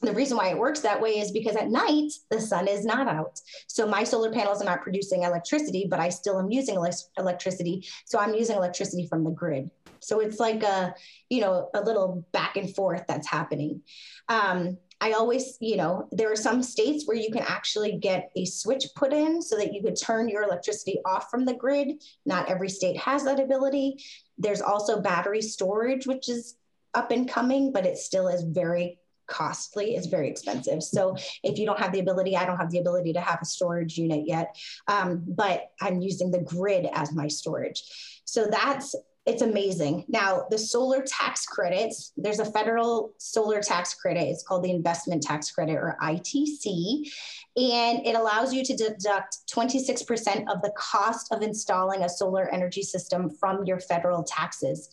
the 0.02 0.12
reason 0.12 0.36
why 0.36 0.48
it 0.48 0.58
works 0.58 0.80
that 0.80 1.00
way 1.00 1.20
is 1.20 1.30
because 1.30 1.56
at 1.56 1.68
night 1.68 2.10
the 2.30 2.40
sun 2.40 2.66
is 2.68 2.84
not 2.84 3.06
out. 3.06 3.40
So 3.68 3.86
my 3.86 4.02
solar 4.02 4.32
panels 4.32 4.60
are 4.60 4.64
not 4.64 4.82
producing 4.82 5.22
electricity, 5.22 5.86
but 5.88 6.00
I 6.00 6.08
still 6.08 6.40
am 6.40 6.50
using 6.50 6.76
electricity. 7.16 7.86
So 8.04 8.18
I'm 8.18 8.34
using 8.34 8.56
electricity 8.56 9.06
from 9.06 9.24
the 9.24 9.30
grid. 9.30 9.70
So 10.00 10.20
it's 10.20 10.38
like 10.38 10.62
a, 10.62 10.94
you 11.30 11.40
know, 11.40 11.70
a 11.74 11.80
little 11.80 12.26
back 12.32 12.56
and 12.56 12.74
forth 12.74 13.04
that's 13.06 13.28
happening. 13.28 13.82
Um, 14.28 14.78
I 15.00 15.12
always, 15.12 15.58
you 15.60 15.76
know, 15.76 16.08
there 16.10 16.32
are 16.32 16.36
some 16.36 16.62
states 16.62 17.06
where 17.06 17.16
you 17.16 17.30
can 17.30 17.42
actually 17.42 17.98
get 17.98 18.30
a 18.34 18.44
switch 18.46 18.86
put 18.94 19.12
in 19.12 19.42
so 19.42 19.56
that 19.56 19.74
you 19.74 19.82
could 19.82 20.00
turn 20.00 20.28
your 20.28 20.42
electricity 20.42 20.98
off 21.04 21.30
from 21.30 21.44
the 21.44 21.54
grid. 21.54 22.02
Not 22.24 22.48
every 22.48 22.70
state 22.70 22.96
has 22.96 23.24
that 23.24 23.40
ability. 23.40 24.02
There's 24.38 24.62
also 24.62 25.00
battery 25.00 25.42
storage, 25.42 26.06
which 26.06 26.28
is 26.28 26.56
up 26.94 27.10
and 27.10 27.28
coming, 27.28 27.72
but 27.72 27.84
it 27.84 27.98
still 27.98 28.28
is 28.28 28.42
very 28.42 28.98
costly 29.26 29.96
it's 29.96 30.06
very 30.06 30.28
expensive 30.28 30.82
so 30.82 31.16
if 31.42 31.58
you 31.58 31.66
don't 31.66 31.80
have 31.80 31.92
the 31.92 31.98
ability 31.98 32.36
i 32.36 32.44
don't 32.44 32.58
have 32.58 32.70
the 32.70 32.78
ability 32.78 33.12
to 33.12 33.20
have 33.20 33.40
a 33.42 33.44
storage 33.44 33.98
unit 33.98 34.22
yet 34.26 34.56
um, 34.86 35.22
but 35.26 35.72
i'm 35.80 36.00
using 36.00 36.30
the 36.30 36.42
grid 36.42 36.86
as 36.92 37.12
my 37.12 37.26
storage 37.26 37.82
so 38.24 38.46
that's 38.46 38.94
it's 39.26 39.42
amazing. 39.42 40.04
Now, 40.06 40.46
the 40.50 40.58
solar 40.58 41.02
tax 41.02 41.46
credits, 41.46 42.12
there's 42.16 42.38
a 42.38 42.44
federal 42.44 43.12
solar 43.18 43.60
tax 43.60 43.92
credit. 43.92 44.22
It's 44.22 44.44
called 44.44 44.62
the 44.62 44.70
investment 44.70 45.24
tax 45.24 45.50
credit 45.50 45.74
or 45.74 45.98
ITC. 46.00 47.10
And 47.56 48.06
it 48.06 48.14
allows 48.14 48.54
you 48.54 48.64
to 48.64 48.76
deduct 48.76 49.38
26% 49.52 50.44
of 50.48 50.62
the 50.62 50.72
cost 50.76 51.32
of 51.32 51.42
installing 51.42 52.02
a 52.02 52.08
solar 52.08 52.48
energy 52.50 52.82
system 52.82 53.28
from 53.28 53.64
your 53.64 53.80
federal 53.80 54.22
taxes. 54.22 54.88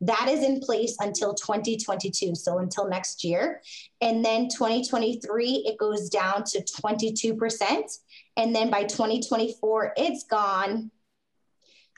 That 0.00 0.28
is 0.28 0.42
in 0.42 0.60
place 0.60 0.96
until 1.00 1.32
2022, 1.32 2.34
so 2.34 2.58
until 2.58 2.88
next 2.88 3.22
year. 3.22 3.62
And 4.00 4.24
then 4.24 4.48
2023, 4.48 5.64
it 5.64 5.78
goes 5.78 6.10
down 6.10 6.42
to 6.44 6.60
22%. 6.60 7.98
And 8.36 8.54
then 8.54 8.68
by 8.68 8.82
2024, 8.82 9.94
it's 9.96 10.24
gone. 10.24 10.90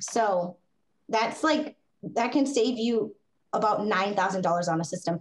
So 0.01 0.59
that's 1.09 1.43
like, 1.43 1.77
that 2.15 2.33
can 2.33 2.47
save 2.47 2.79
you 2.79 3.15
about 3.53 3.81
$9,000 3.81 4.69
on 4.69 4.81
a 4.81 4.85
system. 4.85 5.21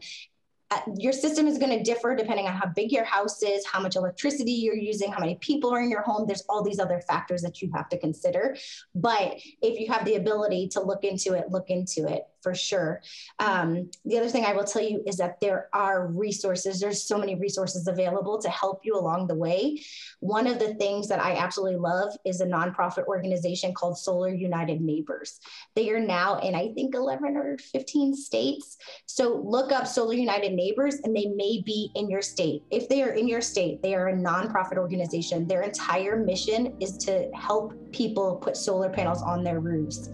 Uh, 0.70 0.80
your 0.98 1.14
system 1.14 1.48
is 1.48 1.58
going 1.58 1.72
to 1.72 1.82
differ 1.82 2.14
depending 2.14 2.46
on 2.46 2.54
how 2.54 2.68
big 2.76 2.92
your 2.92 3.06
house 3.06 3.42
is, 3.42 3.66
how 3.66 3.80
much 3.80 3.96
electricity 3.96 4.52
you're 4.52 4.76
using, 4.76 5.10
how 5.12 5.20
many 5.20 5.36
people 5.36 5.74
are 5.74 5.82
in 5.82 5.90
your 5.90 6.02
home. 6.02 6.28
There's 6.28 6.44
all 6.50 6.62
these 6.62 6.80
other 6.80 7.00
factors 7.08 7.42
that 7.44 7.62
you 7.62 7.72
have 7.74 7.88
to 7.90 7.98
consider. 7.98 8.58
But 8.94 9.38
if 9.62 9.80
you 9.80 9.88
have 9.88 10.04
the 10.04 10.16
ability 10.16 10.68
to 10.70 10.82
look 10.82 11.06
into 11.06 11.34
it, 11.36 11.46
look 11.50 11.70
into 11.70 12.06
it 12.08 12.24
for 12.42 12.54
sure. 12.54 13.02
Um, 13.40 13.90
the 14.06 14.18
other 14.18 14.30
thing 14.30 14.46
I 14.46 14.54
will 14.54 14.64
tell 14.64 14.84
you 14.84 15.04
is 15.06 15.18
that 15.18 15.40
there 15.42 15.70
are 15.74 16.08
resources. 16.08 16.80
There's 16.80 17.04
so 17.04 17.18
many 17.18 17.36
resources 17.36 17.88
available 17.88 18.40
to 18.42 18.50
help 18.50 18.82
you 18.84 18.96
along 18.96 19.28
the 19.28 19.36
way. 19.36 19.82
One 20.20 20.48
of 20.48 20.60
the 20.60 20.76
things 20.76 21.08
that 21.10 21.22
I 21.22 21.36
absolutely 21.36 21.80
love 21.80 22.16
is 22.26 22.42
a 22.42 22.46
nonprofit 22.46 23.06
organization 23.06 23.74
called 23.74 23.98
Solar 23.98 24.34
United 24.34 24.82
Neighbors. 24.82 25.40
They 25.76 25.90
are 25.92 26.00
now 26.00 26.40
in, 26.40 26.56
I 26.56 26.74
think, 26.74 26.96
11 26.96 27.38
or 27.38 27.58
15 27.58 28.16
states. 28.16 28.78
So 29.06 29.42
look 29.46 29.72
up 29.72 29.88
Solar 29.88 30.14
United 30.14 30.54
Neighbors 30.54 30.96
and 31.04 31.16
they 31.16 31.28
may 31.28 31.62
be 31.66 31.92
in 31.96 32.10
your 32.10 32.22
state. 32.22 32.64
If 32.72 32.90
they 32.90 33.04
are 33.04 33.12
in 33.12 33.28
your 33.28 33.42
state, 33.42 33.82
they 33.82 33.96
are 33.96 34.10
a 34.10 34.14
nonprofit 34.14 34.78
organization. 34.78 35.48
Their 35.48 35.62
entire 35.62 36.18
mission 36.18 36.76
is 36.80 36.98
to 36.98 37.30
help 37.34 37.74
people 37.92 38.36
put 38.36 38.58
solar 38.58 38.90
panels 38.90 39.22
on 39.22 39.44
their 39.44 39.60
roofs. 39.60 40.10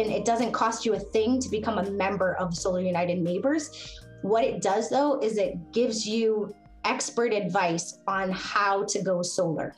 And 0.00 0.10
it 0.10 0.24
doesn't 0.24 0.52
cost 0.52 0.86
you 0.86 0.94
a 0.94 0.98
thing 0.98 1.38
to 1.40 1.48
become 1.48 1.78
a 1.78 1.90
member 1.90 2.34
of 2.36 2.56
Solar 2.56 2.80
United 2.80 3.18
Neighbors. 3.18 4.00
What 4.22 4.44
it 4.44 4.62
does 4.62 4.88
though 4.88 5.20
is 5.20 5.36
it 5.36 5.72
gives 5.72 6.06
you 6.06 6.54
expert 6.84 7.32
advice 7.32 7.98
on 8.06 8.30
how 8.30 8.84
to 8.84 9.02
go 9.02 9.22
solar. 9.22 9.74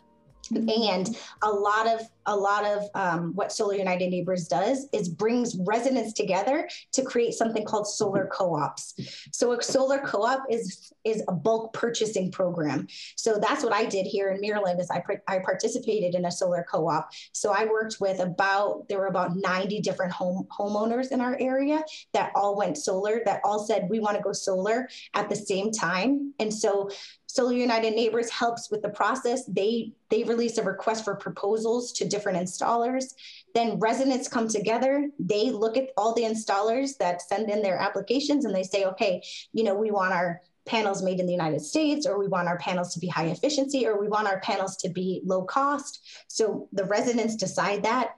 And 0.51 1.17
a 1.43 1.51
lot 1.51 1.87
of 1.87 2.01
a 2.27 2.37
lot 2.37 2.65
of 2.65 2.89
um, 2.95 3.35
what 3.35 3.53
Solar 3.53 3.75
United 3.75 4.11
Neighbors 4.11 4.47
does 4.47 4.87
is 4.93 5.09
brings 5.09 5.57
residents 5.57 6.13
together 6.13 6.69
to 6.93 7.03
create 7.03 7.35
something 7.35 7.65
called 7.65 7.89
solar 7.89 8.29
co-ops. 8.33 8.95
So 9.33 9.53
a 9.53 9.63
solar 9.63 9.99
co-op 9.99 10.45
is 10.51 10.93
is 11.05 11.23
a 11.29 11.33
bulk 11.33 11.73
purchasing 11.73 12.31
program. 12.31 12.87
So 13.17 13.39
that's 13.39 13.65
what 13.65 13.73
I 13.73 13.87
did 13.87 14.07
here 14.07 14.31
in 14.31 14.41
Maryland 14.41 14.81
is 14.81 14.89
I, 14.91 15.03
I 15.27 15.41
participated 15.41 16.15
in 16.15 16.27
a 16.27 16.31
solar 16.31 16.65
co-op. 16.71 17.11
So 17.33 17.53
I 17.53 17.65
worked 17.65 17.97
with 18.01 18.21
about 18.21 18.89
there 18.89 18.99
were 18.99 19.07
about 19.07 19.37
90 19.37 19.81
different 19.81 20.13
home 20.13 20.47
homeowners 20.57 21.11
in 21.11 21.21
our 21.21 21.37
area 21.41 21.83
that 22.13 22.31
all 22.37 22.57
went 22.57 22.79
solar 22.79 23.23
that 23.25 23.41
all 23.45 23.59
said 23.65 23.89
we 23.91 23.99
want 23.99 24.17
to 24.17 24.23
go 24.23 24.33
solar 24.33 24.89
at 25.15 25.29
the 25.29 25.37
same 25.37 25.73
time. 25.73 26.35
And 26.39 26.55
so 26.55 26.89
Solar 27.33 27.55
United 27.55 27.95
Neighbors 27.95 28.29
helps 28.29 28.71
with 28.71 28.83
the 28.83 28.91
process. 28.91 29.47
They 29.47 29.95
they 30.11 30.23
release 30.25 30.59
a 30.59 30.63
request 30.63 31.03
for 31.03 31.15
proposals 31.17 31.91
to 31.93 32.07
different 32.07 32.37
installers. 32.37 33.15
Then 33.55 33.79
residents 33.79 34.29
come 34.29 34.49
together. 34.49 35.09
They 35.19 35.51
look 35.51 35.79
at 35.79 35.93
all 35.97 36.15
the 36.15 36.25
installers 36.25 36.99
that 36.99 37.23
send 37.23 37.49
in 37.49 37.63
their 37.63 37.79
applications 37.79 38.45
and 38.45 38.55
they 38.55 38.65
say, 38.65 38.85
okay, 38.85 39.23
you 39.55 39.65
know, 39.65 39.75
we 39.75 39.91
want 39.91 40.13
our 40.13 40.43
panels 40.67 41.03
made 41.03 41.21
in 41.21 41.27
the 41.27 41.33
United 41.33 41.63
States, 41.63 42.07
or 42.07 42.19
we 42.19 42.29
want 42.29 42.49
our 42.49 42.59
panels 42.59 42.93
to 42.93 43.01
be 43.01 43.09
high 43.09 43.29
efficiency, 43.29 43.87
or 43.87 43.99
we 43.99 44.09
want 44.09 44.29
our 44.29 44.41
panels 44.41 44.77
to 44.77 44.91
be 44.91 45.23
low 45.25 45.43
cost. 45.43 46.07
So 46.29 46.69
the 46.75 46.85
residents 46.85 47.37
decide 47.37 47.85
that. 47.85 48.11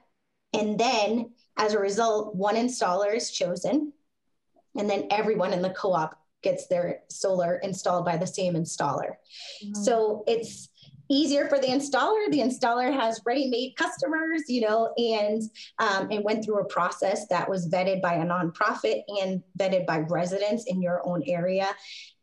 And 0.51 0.77
then 0.77 1.31
as 1.55 1.73
a 1.73 1.79
result, 1.79 2.35
one 2.35 2.55
installer 2.55 3.15
is 3.15 3.31
chosen. 3.31 3.93
And 4.77 4.89
then 4.89 5.07
everyone 5.09 5.53
in 5.53 5.61
the 5.61 5.69
co 5.69 5.93
op 5.93 6.19
gets 6.45 6.67
their 6.67 6.87
solar 7.09 7.57
installed 7.69 8.05
by 8.05 8.15
the 8.17 8.31
same 8.39 8.53
installer. 8.53 9.11
Mm-hmm. 9.63 9.83
So 9.85 10.23
it's 10.33 10.69
easier 11.09 11.47
for 11.47 11.59
the 11.59 11.67
installer. 11.67 12.31
The 12.31 12.39
installer 12.39 12.89
has 13.01 13.21
ready-made 13.25 13.75
customers, 13.75 14.41
you 14.47 14.61
know, 14.61 14.93
and 14.97 15.41
um, 15.85 16.09
and 16.11 16.23
went 16.23 16.43
through 16.43 16.59
a 16.61 16.65
process 16.77 17.27
that 17.33 17.49
was 17.49 17.69
vetted 17.73 18.01
by 18.01 18.15
a 18.15 18.25
nonprofit 18.25 19.01
and 19.21 19.43
vetted 19.59 19.85
by 19.85 19.99
residents 20.19 20.65
in 20.65 20.81
your 20.81 21.01
own 21.09 21.21
area. 21.39 21.67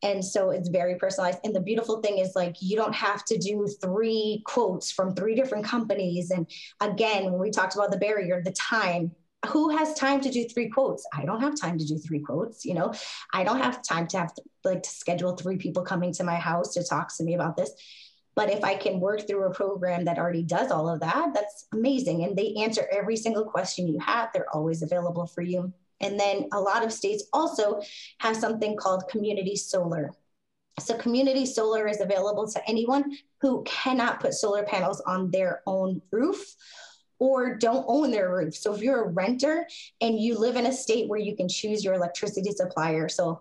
And 0.02 0.24
so 0.24 0.50
it's 0.50 0.68
very 0.80 0.96
personalized. 0.96 1.38
And 1.44 1.54
the 1.54 1.60
beautiful 1.70 2.00
thing 2.00 2.18
is 2.18 2.32
like 2.34 2.56
you 2.60 2.76
don't 2.76 2.94
have 2.94 3.24
to 3.26 3.38
do 3.38 3.68
three 3.80 4.42
quotes 4.46 4.90
from 4.90 5.14
three 5.14 5.36
different 5.36 5.64
companies. 5.64 6.32
And 6.32 6.44
again, 6.80 7.24
when 7.26 7.38
we 7.38 7.50
talked 7.50 7.76
about 7.76 7.92
the 7.92 8.04
barrier, 8.06 8.42
the 8.42 8.52
time, 8.52 9.12
who 9.46 9.76
has 9.76 9.94
time 9.94 10.20
to 10.20 10.30
do 10.30 10.48
three 10.48 10.68
quotes? 10.68 11.06
I 11.12 11.24
don't 11.24 11.40
have 11.40 11.60
time 11.60 11.78
to 11.78 11.84
do 11.84 11.98
three 11.98 12.20
quotes 12.20 12.64
you 12.64 12.74
know? 12.74 12.92
I 13.32 13.44
don't 13.44 13.60
have 13.60 13.82
time 13.82 14.06
to 14.08 14.18
have 14.18 14.32
like 14.64 14.82
to 14.82 14.90
schedule 14.90 15.36
three 15.36 15.56
people 15.56 15.82
coming 15.82 16.12
to 16.14 16.24
my 16.24 16.36
house 16.36 16.74
to 16.74 16.84
talk 16.84 17.14
to 17.16 17.24
me 17.24 17.34
about 17.34 17.56
this. 17.56 17.70
But 18.34 18.50
if 18.50 18.64
i 18.64 18.74
can 18.74 19.00
work 19.00 19.26
through 19.26 19.44
a 19.44 19.54
program 19.54 20.06
that 20.06 20.18
already 20.18 20.42
does 20.42 20.70
all 20.70 20.88
of 20.88 21.00
that 21.00 21.34
that's 21.34 21.66
amazing. 21.72 22.24
And 22.24 22.36
they 22.36 22.54
answer 22.54 22.86
every 22.90 23.16
single 23.16 23.44
question 23.44 23.88
you 23.88 23.98
have. 23.98 24.30
They're 24.32 24.54
always 24.54 24.82
available 24.82 25.26
for 25.26 25.42
you. 25.42 25.72
And 26.00 26.18
then 26.18 26.48
a 26.52 26.60
lot 26.60 26.84
of 26.84 26.92
states 26.92 27.24
also 27.32 27.80
have 28.18 28.36
something 28.36 28.76
called 28.76 29.08
community 29.08 29.56
solar. 29.56 30.12
So 30.80 30.96
community 30.96 31.46
solar 31.46 31.86
is 31.86 32.00
available 32.00 32.48
to 32.48 32.68
anyone 32.68 33.16
who 33.40 33.62
cannot 33.64 34.20
put 34.20 34.34
solar 34.34 34.64
panels 34.64 35.00
on 35.02 35.30
their 35.30 35.62
own 35.66 36.00
roof 36.10 36.56
or 37.22 37.54
don't 37.54 37.84
own 37.86 38.10
their 38.10 38.34
roof. 38.34 38.56
So 38.56 38.74
if 38.74 38.82
you're 38.82 39.04
a 39.04 39.08
renter 39.08 39.64
and 40.00 40.18
you 40.18 40.36
live 40.36 40.56
in 40.56 40.66
a 40.66 40.72
state 40.72 41.08
where 41.08 41.20
you 41.20 41.36
can 41.36 41.48
choose 41.48 41.84
your 41.84 41.94
electricity 41.94 42.50
supplier, 42.50 43.08
so 43.08 43.40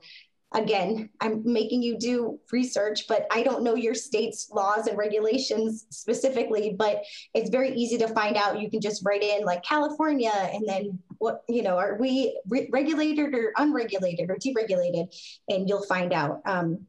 again, 0.54 1.10
I'm 1.20 1.42
making 1.44 1.82
you 1.82 1.98
do 1.98 2.40
research, 2.52 3.08
but 3.08 3.26
I 3.32 3.42
don't 3.42 3.64
know 3.64 3.74
your 3.74 3.96
state's 3.96 4.52
laws 4.52 4.86
and 4.86 5.00
regulations 5.00 5.88
specifically, 5.90 6.76
but 6.78 7.02
it's 7.34 7.50
very 7.50 7.74
easy 7.74 7.98
to 7.98 8.08
find 8.10 8.38
out. 8.38 8.62
You 8.62 8.70
can 8.70 8.82
just 8.82 9.04
write 9.04 9.24
in 9.24 9.46
like 9.46 9.64
California 9.64 10.32
and 10.54 10.68
then 10.68 11.00
what, 11.18 11.42
you 11.50 11.64
know, 11.64 11.80
are 11.80 11.98
we 12.00 12.40
re- 12.50 12.70
regulated 12.72 13.34
or 13.34 13.52
unregulated 13.58 14.30
or 14.30 14.36
deregulated? 14.36 15.08
And 15.50 15.68
you'll 15.68 15.88
find 15.88 16.14
out. 16.14 16.42
Um, 16.46 16.86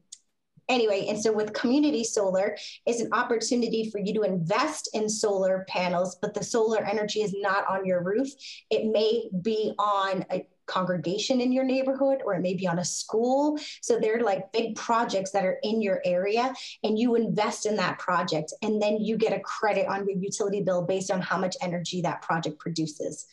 anyway, 0.69 1.07
and 1.07 1.21
so 1.21 1.31
with 1.31 1.53
community 1.53 2.03
solar 2.03 2.57
is 2.87 3.01
an 3.01 3.09
opportunity 3.13 3.89
for 3.89 3.99
you 3.99 4.13
to 4.15 4.23
invest 4.23 4.89
in 4.93 5.09
solar 5.09 5.65
panels, 5.67 6.17
but 6.21 6.33
the 6.33 6.43
solar 6.43 6.83
energy 6.83 7.21
is 7.21 7.33
not 7.37 7.65
on 7.69 7.85
your 7.85 8.03
roof. 8.03 8.29
It 8.69 8.91
may 8.91 9.29
be 9.41 9.73
on 9.77 10.25
a 10.31 10.45
congregation 10.65 11.41
in 11.41 11.51
your 11.51 11.65
neighborhood 11.65 12.19
or 12.25 12.33
it 12.33 12.41
may 12.41 12.53
be 12.53 12.67
on 12.67 12.79
a 12.79 12.85
school. 12.85 13.59
So 13.81 13.99
they're 13.99 14.21
like 14.21 14.51
big 14.51 14.75
projects 14.75 15.31
that 15.31 15.45
are 15.45 15.59
in 15.63 15.81
your 15.81 16.01
area 16.05 16.53
and 16.83 16.97
you 16.97 17.15
invest 17.15 17.65
in 17.65 17.75
that 17.77 17.99
project 17.99 18.53
and 18.61 18.81
then 18.81 18.97
you 19.01 19.17
get 19.17 19.33
a 19.33 19.41
credit 19.41 19.87
on 19.87 20.07
your 20.07 20.17
utility 20.17 20.61
bill 20.61 20.83
based 20.83 21.11
on 21.11 21.21
how 21.21 21.37
much 21.37 21.55
energy 21.61 22.01
that 22.01 22.21
project 22.21 22.59
produces. 22.59 23.25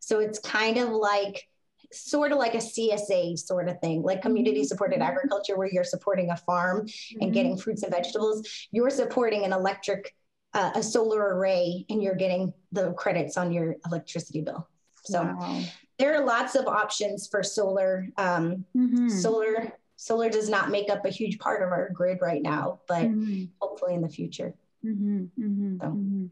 So 0.00 0.20
it's 0.20 0.38
kind 0.38 0.76
of 0.76 0.90
like 0.90 1.48
sort 1.92 2.32
of 2.32 2.38
like 2.38 2.54
a 2.54 2.58
CSA 2.58 3.38
sort 3.38 3.68
of 3.68 3.80
thing, 3.80 4.02
like 4.02 4.22
community 4.22 4.60
mm-hmm. 4.60 4.66
supported 4.66 5.00
agriculture, 5.00 5.56
where 5.56 5.68
you're 5.68 5.84
supporting 5.84 6.30
a 6.30 6.36
farm 6.36 6.86
mm-hmm. 6.86 7.22
and 7.22 7.32
getting 7.32 7.56
fruits 7.56 7.82
and 7.82 7.92
vegetables. 7.92 8.46
You're 8.70 8.90
supporting 8.90 9.44
an 9.44 9.52
electric, 9.52 10.14
uh, 10.52 10.72
a 10.74 10.82
solar 10.82 11.36
array, 11.36 11.84
and 11.88 12.02
you're 12.02 12.14
getting 12.14 12.52
the 12.72 12.92
credits 12.92 13.36
on 13.36 13.52
your 13.52 13.76
electricity 13.86 14.40
bill. 14.40 14.68
So 15.04 15.22
wow. 15.22 15.60
there 15.98 16.14
are 16.14 16.24
lots 16.24 16.54
of 16.54 16.66
options 16.66 17.28
for 17.28 17.42
solar. 17.42 18.08
Um, 18.16 18.64
mm-hmm. 18.76 19.08
Solar 19.08 19.72
solar 19.96 20.28
does 20.28 20.48
not 20.48 20.70
make 20.70 20.90
up 20.90 21.04
a 21.04 21.10
huge 21.10 21.38
part 21.38 21.62
of 21.62 21.70
our 21.70 21.88
grid 21.90 22.18
right 22.20 22.42
now, 22.42 22.80
but 22.88 23.04
mm-hmm. 23.04 23.44
hopefully 23.60 23.94
in 23.94 24.02
the 24.02 24.08
future. 24.08 24.54
Mm-hmm. 24.84 25.24
Mm-hmm. 25.40 25.76
So. 25.80 26.30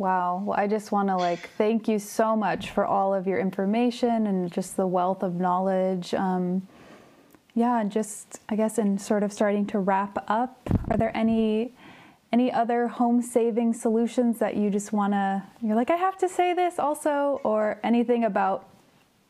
Wow. 0.00 0.44
Well, 0.46 0.58
I 0.58 0.66
just 0.66 0.92
want 0.92 1.10
to 1.10 1.16
like 1.18 1.50
thank 1.58 1.86
you 1.86 1.98
so 1.98 2.34
much 2.34 2.70
for 2.70 2.86
all 2.86 3.12
of 3.12 3.26
your 3.26 3.38
information 3.38 4.28
and 4.28 4.50
just 4.50 4.78
the 4.78 4.86
wealth 4.86 5.22
of 5.22 5.34
knowledge. 5.34 6.14
Um, 6.14 6.66
yeah, 7.54 7.82
and 7.82 7.92
just 7.92 8.40
I 8.48 8.56
guess 8.56 8.78
in 8.78 8.96
sort 8.98 9.22
of 9.22 9.30
starting 9.30 9.66
to 9.66 9.78
wrap 9.78 10.24
up, 10.26 10.58
are 10.88 10.96
there 10.96 11.14
any 11.14 11.74
any 12.32 12.50
other 12.50 12.88
home 12.88 13.20
saving 13.20 13.74
solutions 13.74 14.38
that 14.38 14.56
you 14.56 14.70
just 14.70 14.90
want 14.90 15.12
to 15.12 15.42
you're 15.60 15.76
like 15.76 15.90
I 15.90 15.96
have 15.96 16.16
to 16.20 16.30
say 16.30 16.54
this 16.54 16.78
also 16.78 17.42
or 17.44 17.78
anything 17.84 18.24
about 18.24 18.70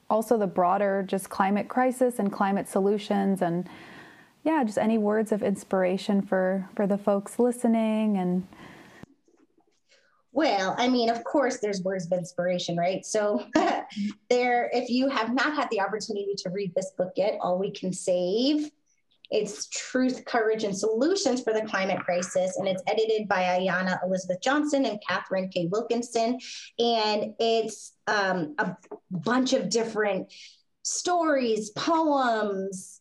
also 0.09 0.39
the 0.39 0.47
broader 0.47 1.05
just 1.05 1.31
climate 1.31 1.67
crisis 1.67 2.21
and 2.21 2.31
climate 2.31 2.69
solutions 2.69 3.43
and 3.43 3.69
yeah, 4.45 4.63
just 4.63 4.79
any 4.79 4.99
words 4.99 5.33
of 5.33 5.43
inspiration 5.43 6.23
for 6.23 6.69
for 6.77 6.87
the 6.87 6.97
folks 6.97 7.41
listening 7.41 8.19
and 8.19 8.47
well, 10.33 10.75
I 10.79 10.89
mean, 10.89 11.11
of 11.11 11.25
course, 11.25 11.59
there's 11.59 11.83
words 11.83 12.07
of 12.07 12.13
inspiration, 12.13 12.77
right? 12.77 13.05
So, 13.05 13.45
there, 14.31 14.71
if 14.73 14.89
you 14.89 15.09
have 15.09 15.35
not 15.35 15.55
had 15.55 15.69
the 15.71 15.81
opportunity 15.81 16.35
to 16.39 16.51
read 16.51 16.73
this 16.75 16.93
book 16.97 17.13
yet, 17.17 17.39
All 17.41 17.59
We 17.59 17.73
Can 17.73 17.93
Save 17.93 18.71
It's 19.31 19.69
Truth, 19.69 20.25
Courage, 20.27 20.63
and 20.63 20.77
Solutions 20.77 21.43
for 21.43 21.53
the 21.53 21.63
Climate 21.63 22.01
Crisis. 22.01 22.57
And 22.59 22.69
it's 22.69 22.83
edited 22.87 23.27
by 23.27 23.43
Ayana 23.43 23.99
Elizabeth 24.05 24.41
Johnson 24.41 24.87
and 24.87 25.03
Katharine 25.07 25.49
K. 25.49 25.67
Wilkinson. 25.67 26.39
And 26.79 27.35
it's 27.41 27.95
um, 28.07 28.55
a 28.59 28.77
bunch 29.11 29.53
of 29.53 29.69
different 29.69 30.33
stories, 30.85 31.71
poems, 31.71 33.01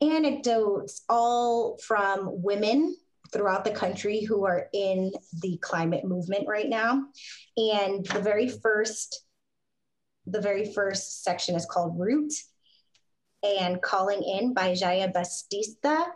anecdotes, 0.00 1.02
all 1.08 1.78
from 1.78 2.42
women 2.42 2.96
throughout 3.32 3.64
the 3.64 3.70
country 3.70 4.22
who 4.22 4.44
are 4.44 4.68
in 4.72 5.12
the 5.42 5.58
climate 5.58 6.04
movement 6.04 6.46
right 6.46 6.68
now. 6.68 7.04
And 7.56 8.06
the 8.06 8.20
very 8.20 8.48
first 8.48 9.24
the 10.26 10.40
very 10.40 10.72
first 10.72 11.22
section 11.22 11.54
is 11.54 11.66
called 11.66 11.98
Root 11.98 12.32
and 13.42 13.80
Calling 13.82 14.22
In 14.22 14.54
by 14.54 14.72
Xiye 14.72 15.12
Bastida. 15.12 16.06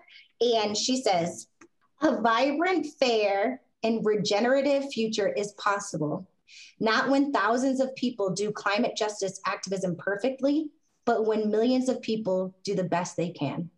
And 0.40 0.76
she 0.76 1.00
says, 1.02 1.46
a 2.00 2.20
vibrant, 2.20 2.86
fair, 2.98 3.60
and 3.82 4.04
regenerative 4.04 4.90
future 4.92 5.28
is 5.28 5.52
possible, 5.52 6.28
not 6.80 7.10
when 7.10 7.32
thousands 7.32 7.80
of 7.80 7.94
people 7.96 8.30
do 8.30 8.50
climate 8.50 8.96
justice 8.96 9.40
activism 9.46 9.96
perfectly, 9.96 10.70
but 11.04 11.26
when 11.26 11.50
millions 11.50 11.88
of 11.88 12.00
people 12.00 12.54
do 12.64 12.74
the 12.74 12.84
best 12.84 13.16
they 13.16 13.30
can. 13.30 13.70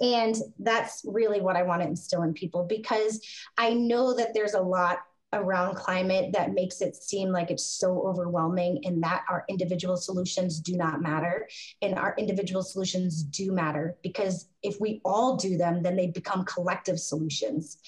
And 0.00 0.36
that's 0.58 1.02
really 1.04 1.40
what 1.40 1.56
I 1.56 1.62
want 1.62 1.82
to 1.82 1.88
instill 1.88 2.22
in 2.22 2.32
people 2.32 2.64
because 2.64 3.20
I 3.58 3.74
know 3.74 4.14
that 4.14 4.34
there's 4.34 4.54
a 4.54 4.60
lot 4.60 4.98
around 5.34 5.74
climate 5.76 6.30
that 6.32 6.52
makes 6.52 6.80
it 6.82 6.94
seem 6.94 7.30
like 7.30 7.50
it's 7.50 7.64
so 7.64 8.06
overwhelming 8.06 8.80
and 8.84 9.02
that 9.02 9.24
our 9.30 9.44
individual 9.48 9.96
solutions 9.96 10.60
do 10.60 10.76
not 10.76 11.00
matter. 11.00 11.48
And 11.80 11.94
our 11.94 12.14
individual 12.18 12.62
solutions 12.62 13.22
do 13.22 13.50
matter 13.52 13.96
because 14.02 14.48
if 14.62 14.80
we 14.80 15.00
all 15.04 15.36
do 15.36 15.56
them 15.56 15.82
then 15.82 15.96
they 15.96 16.08
become 16.08 16.44
collective 16.44 17.00
solutions. 17.00 17.78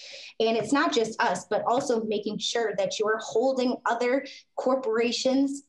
And 0.40 0.56
it's 0.56 0.72
not 0.72 0.92
just 0.92 1.20
us 1.20 1.44
but 1.44 1.64
also 1.66 2.04
making 2.04 2.38
sure 2.38 2.72
that 2.78 2.98
you're 2.98 3.20
holding 3.22 3.76
other 3.84 4.26
corporations 4.56 5.64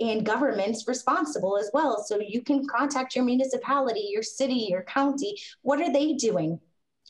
and 0.00 0.24
governments 0.24 0.86
responsible 0.86 1.58
as 1.58 1.70
well 1.72 2.02
so 2.02 2.20
you 2.20 2.42
can 2.42 2.66
contact 2.66 3.14
your 3.16 3.24
municipality 3.24 4.08
your 4.10 4.22
city 4.22 4.66
your 4.70 4.82
county 4.84 5.36
what 5.62 5.80
are 5.80 5.92
they 5.92 6.12
doing 6.14 6.60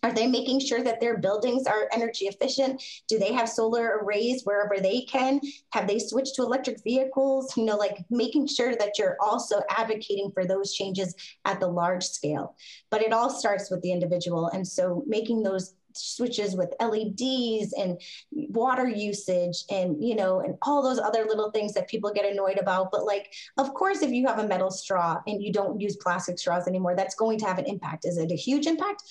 are 0.03 0.12
they 0.12 0.27
making 0.27 0.61
sure 0.61 0.83
that 0.83 1.01
their 1.01 1.18
buildings 1.18 1.66
are 1.66 1.88
energy 1.92 2.27
efficient? 2.27 2.83
Do 3.09 3.18
they 3.18 3.33
have 3.33 3.48
solar 3.48 3.98
arrays 3.98 4.42
wherever 4.44 4.81
they 4.81 5.03
can? 5.03 5.40
Have 5.72 5.88
they 5.88 5.98
switched 5.98 6.37
to 6.37 6.42
electric 6.42 6.83
vehicles? 6.85 7.57
You 7.57 7.64
know, 7.64 7.77
like 7.77 8.05
making 8.11 8.46
sure 8.46 8.77
that 8.77 8.98
you're 8.98 9.16
also 9.20 9.61
advocating 9.68 10.31
for 10.33 10.46
those 10.46 10.72
changes 10.72 11.14
at 11.44 11.59
the 11.59 11.66
large 11.66 12.05
scale. 12.05 12.55
But 12.90 13.03
it 13.03 13.12
all 13.12 13.31
starts 13.31 13.70
with 13.70 13.83
the 13.83 13.92
individual. 13.92 14.46
And 14.48 14.66
so 14.66 15.03
making 15.07 15.42
those 15.42 15.74
switches 15.98 16.56
with 16.56 16.74
LEDs 16.80 17.72
and 17.72 18.00
water 18.30 18.88
usage 18.88 19.64
and 19.70 20.02
you 20.02 20.14
know 20.14 20.40
and 20.40 20.56
all 20.62 20.82
those 20.82 20.98
other 20.98 21.24
little 21.24 21.50
things 21.50 21.74
that 21.74 21.88
people 21.88 22.12
get 22.12 22.24
annoyed 22.24 22.58
about. 22.58 22.90
But 22.90 23.04
like 23.04 23.32
of 23.56 23.74
course 23.74 24.02
if 24.02 24.11
you 24.11 24.26
have 24.26 24.38
a 24.38 24.46
metal 24.46 24.70
straw 24.70 25.20
and 25.26 25.42
you 25.42 25.52
don't 25.52 25.80
use 25.80 25.96
plastic 25.96 26.38
straws 26.38 26.66
anymore 26.68 26.94
that's 26.96 27.14
going 27.14 27.38
to 27.40 27.46
have 27.46 27.58
an 27.58 27.66
impact. 27.66 28.04
Is 28.04 28.18
it 28.18 28.30
a 28.30 28.37
huge 28.37 28.66
impact? 28.66 29.02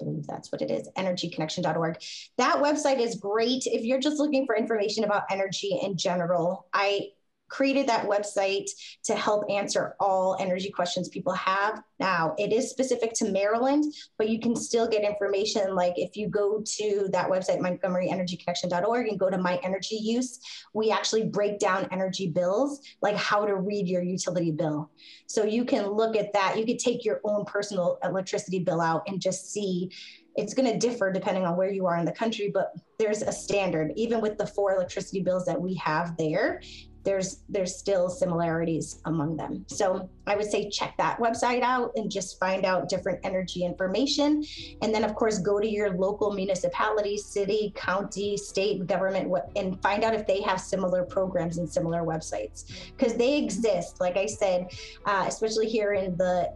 I 0.00 0.04
believe 0.04 0.26
that's 0.26 0.52
what 0.52 0.62
it 0.62 0.70
is, 0.70 0.88
energyconnection.org. 0.96 2.02
That 2.36 2.56
website 2.56 3.00
is 3.00 3.16
great 3.16 3.66
if 3.66 3.84
you're 3.84 4.00
just 4.00 4.18
looking 4.18 4.46
for 4.46 4.56
information 4.56 5.04
about 5.04 5.24
energy 5.30 5.78
in 5.82 5.96
general. 5.96 6.66
I 6.72 7.08
created 7.48 7.86
that 7.88 8.06
website 8.06 8.68
to 9.04 9.14
help 9.14 9.44
answer 9.50 9.94
all 10.00 10.36
energy 10.38 10.70
questions 10.70 11.08
people 11.08 11.32
have. 11.32 11.82
Now, 11.98 12.34
it 12.38 12.52
is 12.52 12.70
specific 12.70 13.12
to 13.14 13.30
Maryland, 13.30 13.92
but 14.18 14.28
you 14.28 14.40
can 14.40 14.54
still 14.54 14.86
get 14.86 15.02
information. 15.02 15.74
Like 15.74 15.94
if 15.96 16.16
you 16.16 16.28
go 16.28 16.62
to 16.64 17.08
that 17.12 17.28
website, 17.28 17.58
montgomeryenergyconnection.org, 17.60 19.08
and 19.08 19.18
go 19.18 19.30
to 19.30 19.38
My 19.38 19.56
Energy 19.62 19.96
Use, 19.96 20.38
we 20.74 20.90
actually 20.90 21.24
break 21.24 21.58
down 21.58 21.88
energy 21.90 22.28
bills, 22.28 22.80
like 23.02 23.16
how 23.16 23.44
to 23.44 23.56
read 23.56 23.88
your 23.88 24.02
utility 24.02 24.52
bill. 24.52 24.90
So 25.26 25.44
you 25.44 25.64
can 25.64 25.88
look 25.88 26.16
at 26.16 26.32
that. 26.32 26.58
You 26.58 26.64
could 26.64 26.78
take 26.78 27.04
your 27.04 27.20
own 27.24 27.44
personal 27.44 27.98
electricity 28.04 28.60
bill 28.60 28.80
out 28.80 29.02
and 29.06 29.20
just 29.20 29.52
see 29.52 29.90
it's 30.38 30.54
going 30.54 30.70
to 30.70 30.78
differ 30.78 31.12
depending 31.12 31.44
on 31.44 31.56
where 31.56 31.70
you 31.70 31.86
are 31.86 31.96
in 31.96 32.04
the 32.04 32.12
country, 32.12 32.48
but 32.54 32.72
there's 33.00 33.22
a 33.22 33.32
standard. 33.32 33.92
Even 33.96 34.20
with 34.20 34.38
the 34.38 34.46
four 34.46 34.72
electricity 34.72 35.20
bills 35.20 35.44
that 35.46 35.60
we 35.60 35.74
have 35.74 36.16
there, 36.16 36.62
there's 37.08 37.40
there's 37.48 37.74
still 37.74 38.10
similarities 38.10 39.00
among 39.06 39.34
them. 39.34 39.64
So 39.66 40.10
I 40.26 40.36
would 40.36 40.50
say 40.50 40.68
check 40.68 40.94
that 40.98 41.18
website 41.18 41.62
out 41.62 41.92
and 41.96 42.10
just 42.10 42.38
find 42.38 42.66
out 42.66 42.90
different 42.90 43.20
energy 43.24 43.64
information. 43.64 44.44
And 44.82 44.94
then 44.94 45.04
of 45.04 45.14
course 45.14 45.38
go 45.38 45.58
to 45.58 45.66
your 45.66 45.88
local 45.96 46.34
municipality, 46.34 47.16
city, 47.16 47.72
county, 47.74 48.36
state 48.36 48.86
government 48.86 49.32
and 49.56 49.80
find 49.80 50.04
out 50.04 50.14
if 50.14 50.26
they 50.26 50.42
have 50.42 50.60
similar 50.60 51.02
programs 51.02 51.56
and 51.56 51.66
similar 51.66 52.02
websites 52.02 52.66
because 52.94 53.14
they 53.14 53.38
exist. 53.38 54.02
Like 54.02 54.18
I 54.18 54.26
said, 54.26 54.70
uh, 55.06 55.24
especially 55.26 55.66
here 55.66 55.94
in 55.94 56.14
the 56.18 56.52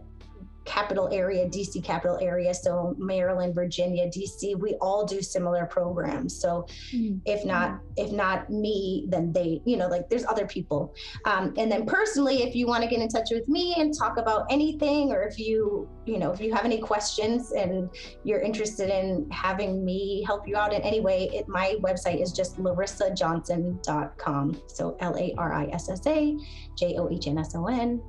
capital 0.65 1.09
area, 1.11 1.47
DC 1.47 1.83
capital 1.83 2.17
area. 2.21 2.53
So 2.53 2.95
Maryland, 2.97 3.55
Virginia, 3.55 4.07
DC, 4.07 4.57
we 4.59 4.75
all 4.81 5.05
do 5.05 5.21
similar 5.21 5.65
programs. 5.65 6.39
So 6.39 6.67
mm-hmm. 6.91 7.17
if 7.25 7.45
not, 7.45 7.79
if 7.97 8.11
not 8.11 8.49
me, 8.49 9.05
then 9.09 9.31
they, 9.31 9.61
you 9.65 9.77
know, 9.77 9.87
like 9.87 10.09
there's 10.09 10.25
other 10.25 10.47
people. 10.47 10.93
Um, 11.25 11.53
and 11.57 11.71
then 11.71 11.85
personally, 11.85 12.43
if 12.43 12.55
you 12.55 12.67
want 12.67 12.83
to 12.83 12.89
get 12.89 12.99
in 12.99 13.09
touch 13.09 13.29
with 13.31 13.47
me 13.47 13.75
and 13.77 13.93
talk 13.97 14.17
about 14.17 14.45
anything, 14.49 15.11
or 15.11 15.23
if 15.23 15.37
you, 15.39 15.89
you 16.05 16.19
know, 16.19 16.31
if 16.31 16.41
you 16.41 16.53
have 16.53 16.65
any 16.65 16.79
questions 16.79 17.53
and 17.53 17.89
you're 18.23 18.41
interested 18.41 18.89
in 18.89 19.29
having 19.31 19.85
me 19.85 20.23
help 20.23 20.47
you 20.47 20.57
out 20.57 20.73
in 20.73 20.81
any 20.81 20.99
way, 20.99 21.29
it, 21.33 21.47
my 21.47 21.75
website 21.79 22.19
is 22.21 22.31
just 22.31 22.57
larissajohnson.com. 22.57 24.61
So 24.67 24.97
L 24.99 25.15
A 25.17 25.33
R 25.37 25.53
I 25.53 25.65
S 25.67 25.89
S 25.89 26.05
A 26.07 26.35
J 26.75 26.95
O 26.97 27.07
H 27.09 27.27
N 27.27 27.37
S 27.37 27.55
O 27.55 27.67
N. 27.67 28.01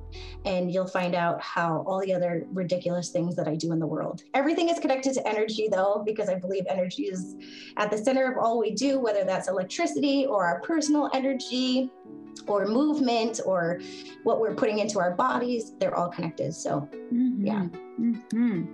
And 0.45 0.73
you'll 0.73 0.87
find 0.87 1.15
out 1.15 1.41
how 1.41 1.83
all 1.87 2.01
the 2.01 2.13
other 2.13 2.45
ridiculous 2.51 3.09
things 3.09 3.35
that 3.35 3.47
I 3.47 3.55
do 3.55 3.71
in 3.71 3.79
the 3.79 3.87
world. 3.87 4.23
Everything 4.33 4.69
is 4.69 4.79
connected 4.79 5.13
to 5.13 5.27
energy, 5.27 5.67
though, 5.71 6.03
because 6.05 6.29
I 6.29 6.35
believe 6.35 6.63
energy 6.67 7.03
is 7.03 7.35
at 7.77 7.91
the 7.91 7.97
center 7.97 8.31
of 8.31 8.37
all 8.37 8.59
we 8.59 8.71
do, 8.71 8.99
whether 8.99 9.23
that's 9.23 9.47
electricity 9.47 10.25
or 10.25 10.45
our 10.45 10.59
personal 10.61 11.09
energy 11.13 11.91
or 12.47 12.65
movement 12.67 13.39
or 13.45 13.81
what 14.23 14.39
we're 14.39 14.55
putting 14.55 14.79
into 14.79 14.99
our 14.99 15.11
bodies. 15.11 15.73
They're 15.79 15.95
all 15.95 16.09
connected. 16.09 16.53
So, 16.53 16.87
mm-hmm. 17.11 17.45
yeah. 17.45 17.67
Mm-hmm. 17.99 18.65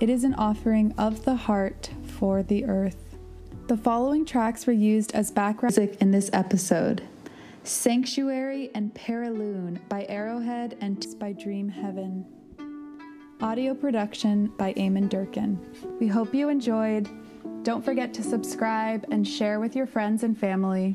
It 0.00 0.10
is 0.10 0.24
an 0.24 0.34
offering 0.34 0.92
of 0.98 1.24
the 1.24 1.36
heart 1.36 1.88
for 2.18 2.42
the 2.42 2.66
earth. 2.66 3.16
The 3.68 3.78
following 3.78 4.26
tracks 4.26 4.66
were 4.66 4.74
used 4.74 5.14
as 5.14 5.30
background 5.30 5.78
music 5.78 6.02
in 6.02 6.10
this 6.10 6.28
episode 6.34 7.02
Sanctuary 7.66 8.70
and 8.74 8.92
Paraloon 8.92 9.80
by 9.88 10.04
Arrowhead 10.10 10.76
and 10.82 11.06
by 11.18 11.32
Dream 11.32 11.66
Heaven. 11.66 12.26
Audio 13.40 13.72
production 13.72 14.52
by 14.58 14.74
Eamon 14.74 15.08
Durkin. 15.08 15.58
We 15.98 16.06
hope 16.06 16.34
you 16.34 16.50
enjoyed. 16.50 17.08
Don't 17.62 17.82
forget 17.82 18.12
to 18.14 18.22
subscribe 18.22 19.06
and 19.10 19.26
share 19.26 19.60
with 19.60 19.74
your 19.74 19.86
friends 19.86 20.24
and 20.24 20.38
family. 20.38 20.94